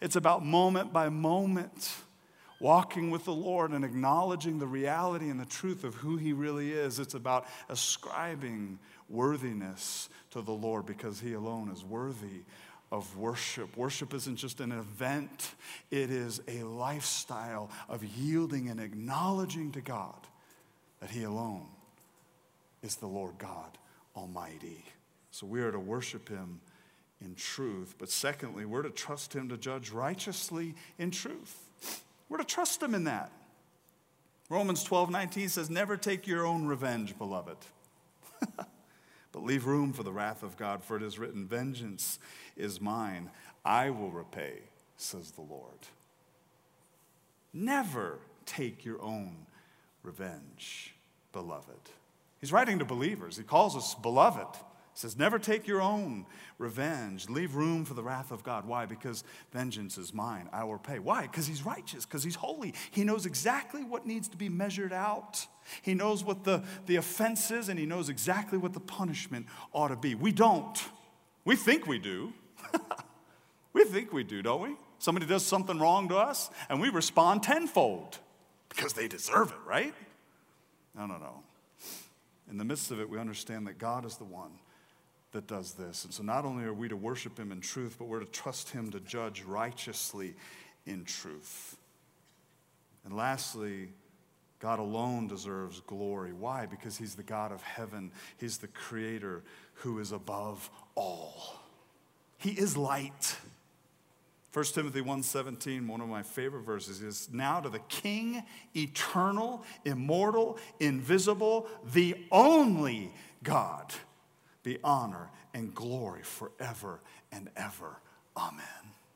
it's 0.00 0.16
about 0.16 0.44
moment 0.44 0.92
by 0.92 1.08
moment 1.08 1.94
walking 2.60 3.10
with 3.10 3.24
the 3.24 3.32
Lord 3.32 3.72
and 3.72 3.84
acknowledging 3.84 4.58
the 4.58 4.66
reality 4.66 5.28
and 5.28 5.38
the 5.38 5.44
truth 5.44 5.84
of 5.84 5.94
who 5.96 6.16
He 6.16 6.32
really 6.32 6.72
is. 6.72 6.98
It's 6.98 7.14
about 7.14 7.46
ascribing 7.68 8.78
worthiness 9.08 10.08
to 10.30 10.40
the 10.40 10.52
Lord 10.52 10.86
because 10.86 11.20
He 11.20 11.34
alone 11.34 11.70
is 11.70 11.84
worthy 11.84 12.42
of 12.90 13.16
worship. 13.18 13.76
Worship 13.76 14.14
isn't 14.14 14.36
just 14.36 14.60
an 14.60 14.72
event, 14.72 15.54
it 15.90 16.10
is 16.10 16.40
a 16.48 16.62
lifestyle 16.62 17.70
of 17.88 18.04
yielding 18.04 18.68
and 18.68 18.80
acknowledging 18.80 19.72
to 19.72 19.80
God 19.80 20.16
that 21.00 21.10
He 21.10 21.24
alone 21.24 21.66
is 22.82 22.96
the 22.96 23.06
Lord 23.06 23.36
God 23.38 23.78
Almighty. 24.16 24.84
So 25.32 25.46
we 25.46 25.60
are 25.60 25.72
to 25.72 25.78
worship 25.78 26.28
Him 26.28 26.60
in 27.20 27.34
truth. 27.34 27.94
But 27.98 28.10
secondly, 28.10 28.64
we're 28.64 28.82
to 28.82 28.90
trust 28.90 29.34
Him 29.34 29.48
to 29.48 29.56
judge 29.56 29.90
righteously 29.90 30.74
in 30.98 31.10
truth. 31.10 31.68
We're 32.28 32.38
to 32.38 32.44
trust 32.44 32.82
Him 32.82 32.94
in 32.94 33.04
that. 33.04 33.30
Romans 34.48 34.84
12 34.84 35.10
19 35.10 35.48
says, 35.48 35.70
Never 35.70 35.96
take 35.96 36.26
your 36.26 36.46
own 36.46 36.66
revenge, 36.66 37.16
beloved, 37.16 37.56
but 38.56 39.42
leave 39.42 39.66
room 39.66 39.92
for 39.92 40.02
the 40.02 40.12
wrath 40.12 40.42
of 40.42 40.56
God, 40.56 40.82
for 40.82 40.96
it 40.96 41.02
is 41.02 41.18
written, 41.18 41.46
Vengeance 41.46 42.18
is 42.56 42.80
mine, 42.80 43.30
I 43.64 43.90
will 43.90 44.10
repay, 44.10 44.58
says 44.96 45.32
the 45.32 45.42
Lord. 45.42 45.78
Never 47.52 48.18
take 48.44 48.84
your 48.84 49.00
own 49.00 49.46
revenge, 50.02 50.94
beloved. 51.32 51.90
He's 52.40 52.52
writing 52.52 52.78
to 52.80 52.84
believers. 52.84 53.38
He 53.38 53.42
calls 53.42 53.74
us 53.74 53.94
beloved 53.94 54.58
says, 54.94 55.18
Never 55.18 55.38
take 55.38 55.66
your 55.66 55.82
own 55.82 56.26
revenge. 56.58 57.28
Leave 57.28 57.54
room 57.54 57.84
for 57.84 57.94
the 57.94 58.02
wrath 58.02 58.30
of 58.30 58.42
God. 58.44 58.66
Why? 58.66 58.86
Because 58.86 59.24
vengeance 59.52 59.98
is 59.98 60.14
mine. 60.14 60.48
I 60.52 60.64
will 60.64 60.78
pay. 60.78 60.98
Why? 60.98 61.22
Because 61.22 61.46
he's 61.46 61.64
righteous, 61.64 62.06
because 62.06 62.22
he's 62.22 62.36
holy. 62.36 62.74
He 62.90 63.04
knows 63.04 63.26
exactly 63.26 63.82
what 63.82 64.06
needs 64.06 64.28
to 64.28 64.36
be 64.36 64.48
measured 64.48 64.92
out. 64.92 65.46
He 65.82 65.94
knows 65.94 66.22
what 66.22 66.44
the, 66.44 66.62
the 66.86 66.96
offense 66.96 67.50
is, 67.50 67.68
and 67.68 67.78
he 67.78 67.86
knows 67.86 68.08
exactly 68.08 68.58
what 68.58 68.72
the 68.72 68.80
punishment 68.80 69.46
ought 69.72 69.88
to 69.88 69.96
be. 69.96 70.14
We 70.14 70.32
don't. 70.32 70.82
We 71.44 71.56
think 71.56 71.86
we 71.86 71.98
do. 71.98 72.32
we 73.72 73.84
think 73.84 74.12
we 74.12 74.24
do, 74.24 74.42
don't 74.42 74.62
we? 74.62 74.76
Somebody 74.98 75.26
does 75.26 75.44
something 75.44 75.78
wrong 75.78 76.08
to 76.08 76.16
us, 76.16 76.50
and 76.68 76.80
we 76.80 76.88
respond 76.88 77.42
tenfold 77.42 78.18
because 78.68 78.92
they 78.92 79.08
deserve 79.08 79.50
it, 79.50 79.68
right? 79.68 79.94
No, 80.96 81.06
no, 81.06 81.18
no. 81.18 81.42
In 82.50 82.58
the 82.58 82.64
midst 82.64 82.90
of 82.90 83.00
it, 83.00 83.08
we 83.08 83.18
understand 83.18 83.66
that 83.66 83.78
God 83.78 84.04
is 84.04 84.16
the 84.16 84.24
one 84.24 84.52
that 85.34 85.46
does 85.46 85.74
this. 85.74 86.04
And 86.04 86.14
so 86.14 86.22
not 86.22 86.44
only 86.44 86.64
are 86.64 86.72
we 86.72 86.88
to 86.88 86.96
worship 86.96 87.38
him 87.38 87.52
in 87.52 87.60
truth, 87.60 87.96
but 87.98 88.06
we're 88.06 88.20
to 88.20 88.26
trust 88.26 88.70
him 88.70 88.90
to 88.92 89.00
judge 89.00 89.42
righteously 89.42 90.34
in 90.86 91.04
truth. 91.04 91.76
And 93.04 93.14
lastly, 93.14 93.90
God 94.60 94.78
alone 94.78 95.28
deserves 95.28 95.80
glory. 95.86 96.32
Why? 96.32 96.66
Because 96.66 96.96
he's 96.96 97.14
the 97.14 97.22
God 97.22 97.52
of 97.52 97.62
heaven, 97.62 98.10
he's 98.38 98.58
the 98.58 98.68
creator 98.68 99.42
who 99.74 99.98
is 99.98 100.10
above 100.10 100.70
all. 100.94 101.60
He 102.38 102.52
is 102.52 102.76
light. 102.76 103.36
1 104.52 104.64
Timothy 104.72 105.00
1:17, 105.00 105.88
one 105.88 106.00
of 106.00 106.08
my 106.08 106.22
favorite 106.22 106.62
verses 106.62 107.02
is 107.02 107.28
now 107.32 107.60
to 107.60 107.68
the 107.68 107.80
king 107.80 108.44
eternal, 108.76 109.64
immortal, 109.84 110.58
invisible, 110.78 111.66
the 111.92 112.16
only 112.30 113.12
God 113.42 113.92
be 114.64 114.78
honor 114.82 115.30
and 115.52 115.72
glory 115.72 116.22
forever 116.22 116.98
and 117.30 117.48
ever. 117.56 118.00
Amen. 118.36 118.64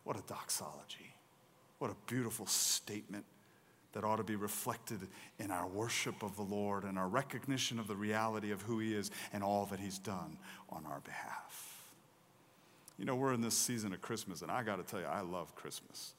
What 0.05 0.17
a 0.17 0.23
doxology. 0.29 1.15
What 1.79 1.91
a 1.91 1.97
beautiful 2.07 2.47
statement 2.47 3.25
that 3.95 4.05
ought 4.05 4.17
to 4.17 4.25
be 4.25 4.37
reflected 4.37 5.01
in 5.39 5.51
our 5.51 5.67
worship 5.67 6.23
of 6.23 6.37
the 6.37 6.43
Lord 6.43 6.85
and 6.85 6.99
our 6.99 7.09
recognition 7.09 7.79
of 7.79 7.89
the 7.89 7.97
reality 7.97 8.53
of 8.53 8.63
who 8.63 8.79
He 8.79 8.95
is 8.95 9.11
and 9.33 9.43
all 9.43 9.65
that 9.67 9.81
He's 9.81 9.99
done 9.99 10.37
on 10.71 10.85
our 10.87 11.01
behalf. 11.01 11.75
You 12.99 13.07
know, 13.07 13.15
we're 13.15 13.33
in 13.33 13.41
this 13.41 13.57
season 13.57 13.93
of 13.93 14.03
Christmas, 14.03 14.43
and 14.43 14.51
I 14.51 14.63
got 14.63 14.77
to 14.77 14.83
tell 14.83 15.01
you, 15.01 15.07
I 15.07 15.23
love 15.23 15.55
Christmas. 15.55 16.13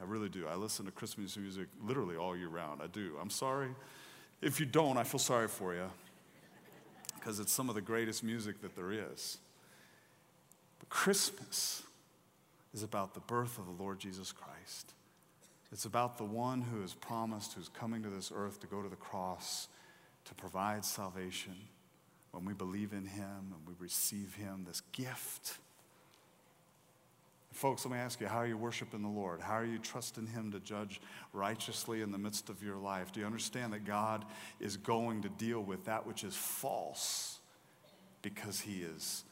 I 0.00 0.04
really 0.04 0.28
do. 0.28 0.46
I 0.48 0.56
listen 0.56 0.84
to 0.86 0.90
Christmas 0.90 1.36
music 1.36 1.68
literally 1.86 2.16
all 2.16 2.36
year 2.36 2.48
round. 2.48 2.80
I 2.82 2.88
do. 2.88 3.14
I'm 3.20 3.30
sorry. 3.30 3.68
If 4.40 4.58
you 4.58 4.66
don't, 4.66 4.96
I 4.96 5.04
feel 5.04 5.20
sorry 5.20 5.48
for 5.48 5.74
you 5.74 5.88
because 7.22 7.38
it's 7.38 7.52
some 7.52 7.68
of 7.68 7.76
the 7.76 7.80
greatest 7.80 8.24
music 8.24 8.60
that 8.62 8.74
there 8.74 8.90
is. 8.90 9.38
But 10.80 10.88
Christmas 10.88 11.84
is 12.74 12.82
about 12.82 13.14
the 13.14 13.20
birth 13.20 13.58
of 13.58 13.66
the 13.66 13.82
Lord 13.82 14.00
Jesus 14.00 14.32
Christ. 14.32 14.94
It's 15.70 15.84
about 15.84 16.18
the 16.18 16.24
one 16.24 16.62
who 16.62 16.82
is 16.82 16.94
promised, 16.94 17.52
who's 17.52 17.68
coming 17.68 18.02
to 18.02 18.08
this 18.08 18.32
earth 18.34 18.60
to 18.60 18.66
go 18.66 18.82
to 18.82 18.88
the 18.88 18.96
cross 18.96 19.68
to 20.24 20.34
provide 20.34 20.84
salvation 20.84 21.54
when 22.32 22.44
we 22.44 22.54
believe 22.54 22.92
in 22.92 23.04
him 23.04 23.54
and 23.54 23.66
we 23.66 23.74
receive 23.78 24.34
him, 24.34 24.64
this 24.66 24.82
gift 24.92 25.58
Folks, 27.52 27.84
let 27.84 27.92
me 27.92 27.98
ask 27.98 28.20
you, 28.20 28.26
how 28.26 28.38
are 28.38 28.46
you 28.46 28.56
worshiping 28.56 29.02
the 29.02 29.08
Lord? 29.08 29.40
How 29.40 29.54
are 29.54 29.64
you 29.64 29.78
trusting 29.78 30.26
Him 30.26 30.50
to 30.52 30.60
judge 30.60 31.00
righteously 31.34 32.00
in 32.00 32.10
the 32.10 32.18
midst 32.18 32.48
of 32.48 32.62
your 32.62 32.76
life? 32.76 33.12
Do 33.12 33.20
you 33.20 33.26
understand 33.26 33.74
that 33.74 33.84
God 33.84 34.24
is 34.58 34.78
going 34.78 35.22
to 35.22 35.28
deal 35.28 35.60
with 35.60 35.84
that 35.84 36.06
which 36.06 36.24
is 36.24 36.34
false 36.34 37.40
because 38.22 38.60
He 38.60 38.82
is 38.82 39.24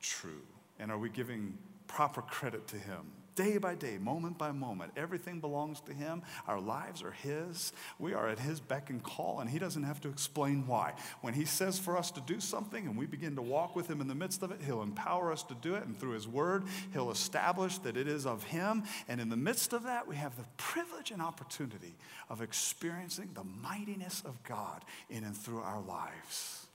true? 0.00 0.42
And 0.78 0.90
are 0.90 0.98
we 0.98 1.10
giving 1.10 1.58
proper 1.86 2.22
credit 2.22 2.66
to 2.68 2.76
Him? 2.76 3.04
Day 3.38 3.56
by 3.56 3.76
day, 3.76 3.98
moment 3.98 4.36
by 4.36 4.50
moment. 4.50 4.90
Everything 4.96 5.38
belongs 5.38 5.80
to 5.82 5.94
Him. 5.94 6.22
Our 6.48 6.60
lives 6.60 7.04
are 7.04 7.12
His. 7.12 7.72
We 7.96 8.12
are 8.12 8.28
at 8.28 8.40
His 8.40 8.58
beck 8.58 8.90
and 8.90 9.00
call, 9.00 9.38
and 9.38 9.48
He 9.48 9.60
doesn't 9.60 9.84
have 9.84 10.00
to 10.00 10.08
explain 10.08 10.66
why. 10.66 10.94
When 11.20 11.34
He 11.34 11.44
says 11.44 11.78
for 11.78 11.96
us 11.96 12.10
to 12.10 12.20
do 12.22 12.40
something 12.40 12.84
and 12.84 12.96
we 12.96 13.06
begin 13.06 13.36
to 13.36 13.42
walk 13.42 13.76
with 13.76 13.88
Him 13.88 14.00
in 14.00 14.08
the 14.08 14.14
midst 14.14 14.42
of 14.42 14.50
it, 14.50 14.60
He'll 14.60 14.82
empower 14.82 15.30
us 15.30 15.44
to 15.44 15.54
do 15.54 15.76
it, 15.76 15.84
and 15.84 15.96
through 15.96 16.14
His 16.14 16.26
Word, 16.26 16.64
He'll 16.92 17.12
establish 17.12 17.78
that 17.78 17.96
it 17.96 18.08
is 18.08 18.26
of 18.26 18.42
Him. 18.42 18.82
And 19.06 19.20
in 19.20 19.28
the 19.28 19.36
midst 19.36 19.72
of 19.72 19.84
that, 19.84 20.08
we 20.08 20.16
have 20.16 20.36
the 20.36 20.44
privilege 20.56 21.12
and 21.12 21.22
opportunity 21.22 21.94
of 22.28 22.42
experiencing 22.42 23.30
the 23.34 23.44
mightiness 23.62 24.20
of 24.24 24.42
God 24.42 24.84
in 25.08 25.22
and 25.22 25.36
through 25.36 25.60
our 25.60 25.80
lives 25.80 26.66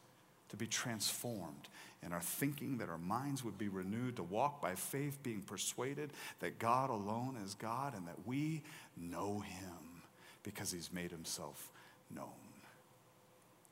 to 0.47 0.55
be 0.55 0.67
transformed 0.67 1.67
in 2.05 2.13
our 2.13 2.21
thinking, 2.21 2.77
that 2.77 2.89
our 2.89 2.97
minds 2.97 3.43
would 3.43 3.57
be 3.57 3.67
renewed, 3.67 4.15
to 4.17 4.23
walk 4.23 4.61
by 4.61 4.75
faith, 4.75 5.21
being 5.23 5.41
persuaded 5.41 6.11
that 6.39 6.59
God 6.59 6.89
alone 6.89 7.37
is 7.43 7.53
God 7.53 7.95
and 7.95 8.07
that 8.07 8.25
we 8.25 8.61
know 8.97 9.39
Him 9.39 10.01
because 10.43 10.71
He's 10.71 10.91
made 10.91 11.11
Himself 11.11 11.71
known. 12.13 12.27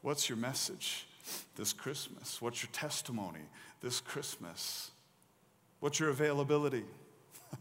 What's 0.02 0.30
your 0.30 0.38
message 0.38 1.06
this 1.56 1.74
Christmas? 1.74 2.41
What's 2.41 2.63
your 2.63 2.72
testimony 2.72 3.41
this 3.82 4.00
Christmas? 4.00 4.91
What's 5.80 6.00
your 6.00 6.10
availability 6.10 6.86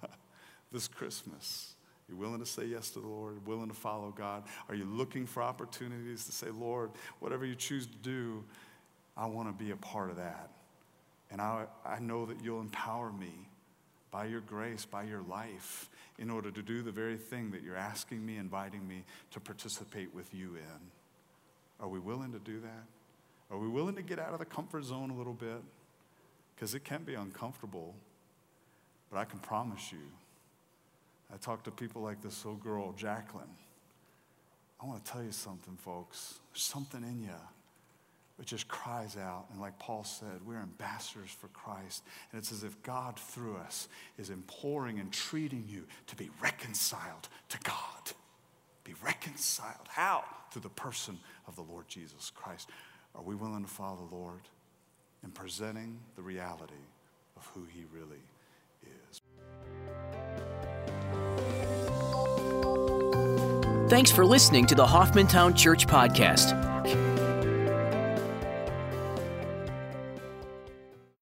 this 0.73 0.89
Christmas? 0.89 1.75
You 2.09 2.17
willing 2.17 2.41
to 2.41 2.47
say 2.47 2.65
yes 2.65 2.91
to 2.91 3.01
the 3.01 3.07
Lord? 3.07 3.47
Willing 3.47 3.69
to 3.69 3.75
follow 3.75 4.13
God? 4.17 4.45
Are 4.69 4.75
you 4.75 4.85
looking 4.85 5.27
for 5.27 5.43
opportunities 5.43 6.25
to 6.25 6.33
say, 6.33 6.49
Lord, 6.49 6.91
whatever 7.21 7.45
you 7.45 7.55
choose 7.55 7.87
to 7.87 7.97
do, 7.97 8.45
I 9.17 9.27
want 9.27 9.49
to 9.49 9.65
be 9.65 9.71
a 9.71 9.77
part 9.77 10.11
of 10.11 10.17
that. 10.17 10.51
And 11.31 11.41
I, 11.41 11.67
I 11.85 12.01
know 12.01 12.27
that 12.27 12.43
you'll 12.43 12.61
empower 12.61 13.13
me 13.13 13.33
by 14.11 14.25
your 14.25 14.41
grace, 14.41 14.85
by 14.85 15.05
your 15.05 15.23
life, 15.23 15.89
in 16.19 16.31
order 16.31 16.51
to 16.51 16.63
do 16.63 16.83
the 16.83 16.91
very 16.91 17.17
thing 17.17 17.53
that 17.53 17.63
you're 17.63 17.77
asking 17.77 18.25
me, 18.25 18.37
inviting 18.37 18.87
me 18.87 19.05
to 19.31 19.41
participate 19.41 20.15
with 20.15 20.35
you 20.35 20.57
in. 20.57 20.81
Are 21.81 21.89
we 21.89 21.99
willing 21.99 22.33
to 22.33 22.39
do 22.39 22.61
that? 22.61 22.85
Are 23.51 23.59
we 23.59 23.69
willing 23.69 23.95
to 23.97 24.03
get 24.03 24.19
out 24.19 24.33
of 24.33 24.39
the 24.39 24.45
comfort 24.45 24.85
zone 24.85 25.11
a 25.11 25.17
little 25.17 25.33
bit? 25.33 25.63
Because 26.55 26.75
it 26.75 26.85
can 26.85 27.05
be 27.05 27.15
uncomfortable, 27.15 27.95
but 29.11 29.19
I 29.19 29.25
can 29.25 29.39
promise 29.39 29.93
you. 29.93 29.99
I 31.33 31.37
talk 31.37 31.63
to 31.65 31.71
people 31.71 32.03
like 32.03 32.23
this 32.23 32.45
little 32.45 32.61
girl, 32.61 32.93
Jacqueline. 32.93 33.47
I 34.83 34.87
want 34.87 35.05
to 35.05 35.13
tell 35.13 35.23
you 35.23 35.33
something, 35.33 35.77
folks. 35.77 36.41
There's 36.53 36.65
something 36.65 37.03
in 37.03 37.23
you 37.23 37.31
it 38.41 38.47
just 38.47 38.67
cries 38.69 39.17
out. 39.19 39.45
And 39.53 39.61
like 39.61 39.79
Paul 39.79 40.03
said, 40.03 40.41
we're 40.47 40.61
ambassadors 40.61 41.31
for 41.31 41.49
Christ. 41.49 42.03
And 42.33 42.39
it's 42.39 42.51
as 42.51 42.65
if 42.65 42.83
God, 42.83 43.19
through 43.19 43.57
us, 43.57 43.89
is 44.19 44.31
imploring 44.31 44.99
and 44.99 45.13
treating 45.13 45.67
you 45.69 45.87
to 46.07 46.17
be 46.17 46.31
reconciled 46.43 47.29
to 47.51 47.59
God. 47.63 48.13
Be 48.83 48.95
reconciled. 49.05 49.87
How? 49.89 50.25
Through 50.51 50.63
the 50.63 50.71
person 50.71 51.19
of 51.47 51.55
the 51.55 51.63
Lord 51.63 51.87
Jesus 51.87 52.33
Christ. 52.35 52.71
Are 53.15 53.23
we 53.23 53.35
willing 53.35 53.63
to 53.63 53.71
follow 53.71 54.07
the 54.09 54.17
Lord 54.17 54.41
in 55.23 55.31
presenting 55.31 55.99
the 56.17 56.23
reality 56.23 56.73
of 57.37 57.47
who 57.55 57.65
he 57.65 57.85
really 57.93 58.23
is? 59.11 59.21
Thanks 63.91 64.11
for 64.11 64.25
listening 64.25 64.67
to 64.67 64.75
the 64.75 64.87
Hoffmantown 64.87 65.55
Church 65.55 65.87
Podcast. 65.87 67.00